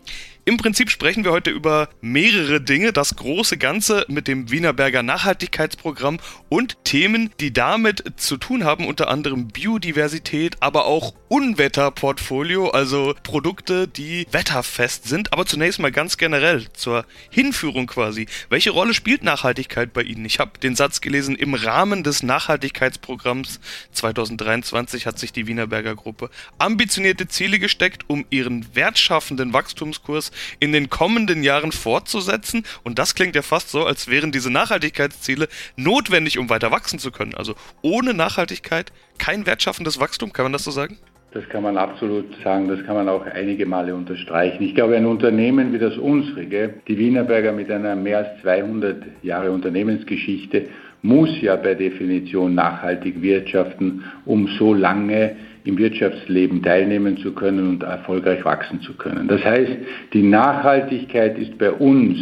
Im 0.48 0.58
Prinzip 0.58 0.92
sprechen 0.92 1.24
wir 1.24 1.32
heute 1.32 1.50
über 1.50 1.90
mehrere 2.02 2.62
Dinge, 2.62 2.94
das 2.94 3.16
große 3.16 3.58
Ganze 3.58 4.06
mit 4.10 4.28
dem 4.28 4.52
Wienerberger 4.52 5.02
Nachhaltigkeitsprogramm 5.02 6.20
und 6.50 6.78
Themen, 6.84 7.32
die 7.40 7.52
damit 7.52 8.04
zu 8.18 8.38
tun 8.38 8.64
haben, 8.64 8.86
unter 8.86 9.08
anderem 9.08 9.48
Biodiversität, 9.48 10.58
aber 10.60 10.86
auch 10.86 11.16
Unwetterportfolio, 11.30 12.70
also 12.70 13.16
Produkte, 13.24 13.88
die 13.88 14.28
wetterfest 14.30 15.06
sind. 15.08 15.34
Aber 15.34 15.48
zunächst 15.48 15.80
mal 15.80 15.92
ganz 15.92 16.18
generell 16.18 16.72
zur 16.74 17.08
Hinführung 17.32 17.88
quasi. 17.88 18.28
Welche 18.50 18.70
Rolle 18.70 18.94
spielt 18.94 19.24
Nachhaltigkeit 19.24 19.94
bei 19.94 20.04
Ihnen? 20.04 20.26
Ich 20.26 20.38
habe 20.38 20.60
den 20.60 20.76
Satz 20.76 21.02
gelesen, 21.02 21.36
im 21.36 21.56
Rahmen 21.56 22.04
des 22.04 22.22
Nachhaltigkeitsprogramms 22.22 23.60
2023 23.94 25.08
hat 25.08 25.18
sich 25.18 25.34
die 25.34 25.48
Wienerberger 25.48 25.96
Gruppe 25.96 26.30
ambitionierte 26.60 27.28
Ziele 27.28 27.58
gesteckt, 27.58 28.04
um 28.08 28.26
ihren 28.30 28.76
wertschaffenden 28.76 29.52
Wachstumskurs 29.52 30.32
in 30.60 30.72
den 30.72 30.90
kommenden 30.90 31.44
Jahren 31.44 31.72
fortzusetzen. 31.72 32.64
Und 32.84 33.00
das 33.00 33.16
klingt 33.16 33.36
ja 33.36 33.42
fast 33.42 33.70
so, 33.70 33.86
als 33.86 34.08
wären 34.08 34.32
diese 34.32 34.52
Nachhaltigkeitsziele 34.52 35.48
notwendig, 35.76 36.38
um 36.38 36.50
weiter 36.50 36.72
wachsen 36.72 37.00
zu 37.00 37.12
können. 37.12 37.34
Also 37.36 37.56
ohne 37.82 38.14
Nachhaltigkeit 38.14 38.92
kein 39.18 39.46
wertschaffendes 39.46 40.00
Wachstum, 40.00 40.34
kann 40.34 40.46
man 40.46 40.54
das 40.54 40.64
so 40.64 40.72
sagen? 40.72 40.98
Das 41.36 41.50
kann 41.50 41.64
man 41.64 41.76
absolut 41.76 42.28
sagen, 42.46 42.70
das 42.70 42.82
kann 42.86 42.96
man 42.96 43.10
auch 43.10 43.26
einige 43.26 43.66
Male 43.66 43.94
unterstreichen. 43.94 44.64
Ich 44.64 44.74
glaube, 44.74 44.96
ein 44.96 45.06
Unternehmen 45.06 45.74
wie 45.74 45.80
das 45.80 45.98
unsrige, 45.98 46.76
die 46.88 46.98
Wienerberger 46.98 47.52
mit 47.52 47.70
einer 47.70 47.94
mehr 47.94 48.20
als 48.20 48.42
200 48.42 49.04
Jahre 49.22 49.52
Unternehmensgeschichte, 49.52 50.68
muss 51.02 51.30
ja 51.42 51.58
per 51.58 51.76
Definition 51.76 52.56
nachhaltig 52.56 53.22
wirtschaften, 53.22 54.06
um 54.26 54.48
so 54.58 54.74
lange 54.74 55.36
im 55.66 55.78
Wirtschaftsleben 55.78 56.62
teilnehmen 56.62 57.18
zu 57.18 57.34
können 57.34 57.68
und 57.68 57.84
erfolgreich 57.84 58.46
wachsen 58.46 58.82
zu 58.82 58.94
können. 58.94 59.28
Das 59.28 59.44
heißt, 59.44 59.72
die 60.14 60.24
Nachhaltigkeit 60.24 61.38
ist 61.38 61.58
bei 61.58 61.72
uns 61.72 62.18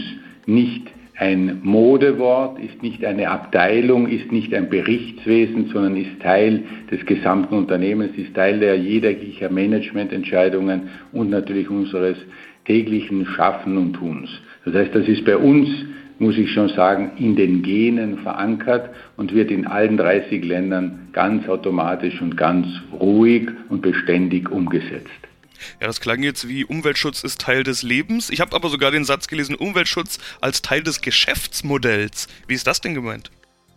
nicht 0.45 0.87
ein 1.17 1.59
Modewort, 1.61 2.59
ist 2.59 2.81
nicht 2.81 3.05
eine 3.05 3.29
Abteilung, 3.29 4.07
ist 4.07 4.31
nicht 4.31 4.53
ein 4.53 4.69
Berichtswesen, 4.69 5.69
sondern 5.71 5.95
ist 5.95 6.19
Teil 6.21 6.63
des 6.89 7.05
gesamten 7.05 7.53
Unternehmens, 7.55 8.17
ist 8.17 8.33
Teil 8.33 8.59
der 8.59 8.77
jeglicher 8.77 9.49
Managemententscheidungen 9.51 10.89
und 11.11 11.29
natürlich 11.29 11.69
unseres 11.69 12.17
täglichen 12.65 13.25
Schaffen 13.25 13.77
und 13.77 13.93
Tuns. 13.93 14.29
Das 14.65 14.73
heißt, 14.73 14.95
das 14.95 15.07
ist 15.07 15.25
bei 15.25 15.37
uns 15.37 15.69
muss 16.23 16.37
ich 16.37 16.51
schon 16.51 16.69
sagen, 16.69 17.11
in 17.17 17.35
den 17.35 17.61
Genen 17.61 18.19
verankert 18.19 18.89
und 19.17 19.33
wird 19.33 19.51
in 19.51 19.67
allen 19.67 19.97
30 19.97 20.43
Ländern 20.43 21.09
ganz 21.11 21.47
automatisch 21.47 22.21
und 22.21 22.37
ganz 22.37 22.65
ruhig 22.91 23.49
und 23.69 23.81
beständig 23.81 24.49
umgesetzt. 24.49 25.09
Ja, 25.79 25.87
das 25.87 26.01
klang 26.01 26.23
jetzt 26.23 26.47
wie 26.47 26.65
Umweltschutz 26.65 27.23
ist 27.23 27.41
Teil 27.41 27.63
des 27.63 27.83
Lebens. 27.83 28.29
Ich 28.29 28.41
habe 28.41 28.55
aber 28.55 28.69
sogar 28.69 28.91
den 28.91 29.05
Satz 29.05 29.27
gelesen, 29.27 29.55
Umweltschutz 29.55 30.19
als 30.41 30.61
Teil 30.61 30.81
des 30.81 31.01
Geschäftsmodells. 31.01 32.27
Wie 32.47 32.53
ist 32.53 32.67
das 32.67 32.81
denn 32.81 32.93
gemeint? 32.93 33.31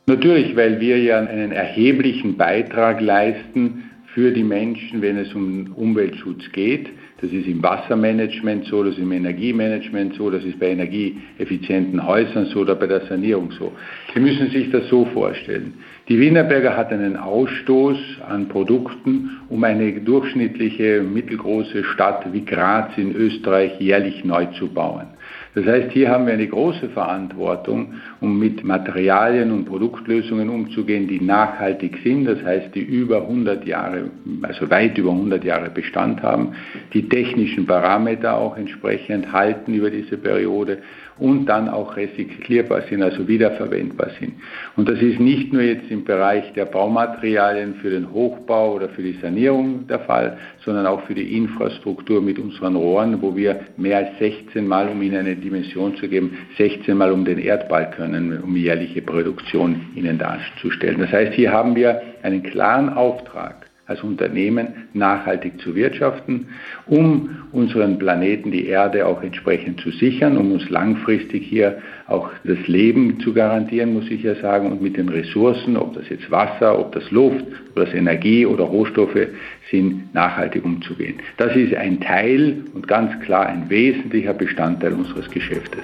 Natürlich, 0.06 0.54
weil 0.56 0.80
wir 0.80 0.98
ja 0.98 1.18
einen 1.18 1.52
erheblichen 1.52 2.36
Beitrag 2.36 3.00
leisten 3.00 3.90
für 4.14 4.30
die 4.30 4.44
Menschen, 4.44 5.02
wenn 5.02 5.16
es 5.18 5.34
um 5.34 5.72
Umweltschutz 5.74 6.50
geht. 6.52 6.88
Das 7.18 7.32
ist 7.32 7.46
im 7.46 7.62
Wassermanagement 7.62 8.66
so, 8.66 8.84
das 8.84 8.92
ist 8.92 9.00
im 9.00 9.10
Energiemanagement 9.10 10.14
so, 10.16 10.28
das 10.28 10.44
ist 10.44 10.58
bei 10.60 10.68
energieeffizienten 10.68 12.06
Häusern 12.06 12.44
so 12.46 12.60
oder 12.60 12.74
bei 12.74 12.86
der 12.86 13.06
Sanierung 13.06 13.50
so. 13.52 13.72
Sie 14.12 14.20
müssen 14.20 14.50
sich 14.50 14.70
das 14.70 14.86
so 14.88 15.06
vorstellen. 15.06 15.72
Die 16.10 16.20
Wienerberger 16.20 16.76
hat 16.76 16.92
einen 16.92 17.16
Ausstoß 17.16 17.96
an 18.28 18.48
Produkten, 18.48 19.30
um 19.48 19.64
eine 19.64 19.92
durchschnittliche 19.92 21.02
mittelgroße 21.02 21.84
Stadt 21.84 22.30
wie 22.34 22.44
Graz 22.44 22.98
in 22.98 23.16
Österreich 23.16 23.80
jährlich 23.80 24.22
neu 24.22 24.44
zu 24.58 24.68
bauen. 24.68 25.06
Das 25.56 25.64
heißt, 25.64 25.92
hier 25.92 26.10
haben 26.10 26.26
wir 26.26 26.34
eine 26.34 26.46
große 26.46 26.90
Verantwortung, 26.90 27.94
um 28.20 28.38
mit 28.38 28.62
Materialien 28.62 29.50
und 29.52 29.64
Produktlösungen 29.64 30.50
umzugehen, 30.50 31.08
die 31.08 31.18
nachhaltig 31.18 31.96
sind, 32.04 32.26
das 32.26 32.42
heißt, 32.44 32.74
die 32.74 32.82
über 32.82 33.22
100 33.22 33.64
Jahre, 33.64 34.10
also 34.42 34.68
weit 34.68 34.98
über 34.98 35.12
100 35.12 35.42
Jahre 35.44 35.70
Bestand 35.70 36.22
haben, 36.22 36.52
die 36.92 37.08
technischen 37.08 37.64
Parameter 37.64 38.36
auch 38.36 38.58
entsprechend 38.58 39.32
halten 39.32 39.72
über 39.72 39.88
diese 39.88 40.18
Periode 40.18 40.80
und 41.18 41.46
dann 41.46 41.68
auch 41.68 41.96
recycelierbar 41.96 42.82
sind, 42.82 43.02
also 43.02 43.26
wiederverwendbar 43.26 44.10
sind. 44.20 44.34
Und 44.76 44.88
das 44.88 45.00
ist 45.00 45.18
nicht 45.18 45.52
nur 45.52 45.62
jetzt 45.62 45.90
im 45.90 46.04
Bereich 46.04 46.52
der 46.52 46.66
Baumaterialien 46.66 47.76
für 47.76 47.90
den 47.90 48.12
Hochbau 48.12 48.74
oder 48.74 48.88
für 48.90 49.02
die 49.02 49.18
Sanierung 49.22 49.86
der 49.86 50.00
Fall, 50.00 50.38
sondern 50.64 50.86
auch 50.86 51.02
für 51.02 51.14
die 51.14 51.36
Infrastruktur 51.36 52.20
mit 52.20 52.38
unseren 52.38 52.76
Rohren, 52.76 53.20
wo 53.22 53.34
wir 53.34 53.60
mehr 53.76 53.98
als 53.98 54.18
16 54.18 54.66
Mal, 54.66 54.88
um 54.88 55.00
Ihnen 55.02 55.16
eine 55.16 55.36
Dimension 55.36 55.96
zu 55.96 56.08
geben, 56.08 56.36
16 56.58 56.96
Mal 56.96 57.12
um 57.12 57.24
den 57.24 57.38
Erdball 57.38 57.90
können, 57.90 58.40
um 58.42 58.56
jährliche 58.56 59.02
Produktion 59.02 59.80
Ihnen 59.94 60.18
darzustellen. 60.18 61.00
Das 61.00 61.12
heißt, 61.12 61.32
hier 61.32 61.52
haben 61.52 61.74
wir 61.76 62.02
einen 62.22 62.42
klaren 62.42 62.90
Auftrag 62.90 63.65
als 63.86 64.02
Unternehmen 64.02 64.88
nachhaltig 64.94 65.60
zu 65.60 65.74
wirtschaften, 65.74 66.48
um 66.86 67.30
unseren 67.52 67.98
Planeten, 67.98 68.50
die 68.50 68.66
Erde 68.66 69.06
auch 69.06 69.22
entsprechend 69.22 69.80
zu 69.80 69.90
sichern, 69.90 70.36
um 70.36 70.52
uns 70.52 70.68
langfristig 70.70 71.46
hier 71.46 71.78
auch 72.08 72.30
das 72.44 72.66
Leben 72.66 73.20
zu 73.20 73.32
garantieren, 73.32 73.94
muss 73.94 74.10
ich 74.10 74.22
ja 74.22 74.34
sagen, 74.36 74.72
und 74.72 74.82
mit 74.82 74.96
den 74.96 75.08
Ressourcen, 75.08 75.76
ob 75.76 75.94
das 75.94 76.08
jetzt 76.08 76.30
Wasser, 76.30 76.78
ob 76.78 76.92
das 76.92 77.10
Luft, 77.12 77.44
ob 77.70 77.76
das 77.76 77.94
Energie 77.94 78.44
oder 78.44 78.64
Rohstoffe 78.64 79.28
sind, 79.70 80.12
nachhaltig 80.12 80.64
umzugehen. 80.64 81.20
Das 81.36 81.54
ist 81.54 81.74
ein 81.74 82.00
Teil 82.00 82.64
und 82.74 82.88
ganz 82.88 83.18
klar 83.24 83.46
ein 83.46 83.70
wesentlicher 83.70 84.34
Bestandteil 84.34 84.94
unseres 84.94 85.30
Geschäftes. 85.30 85.82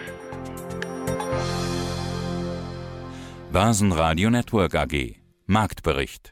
Basen 3.52 3.90
Network 3.90 4.74
AG 4.74 5.16
Marktbericht 5.46 6.31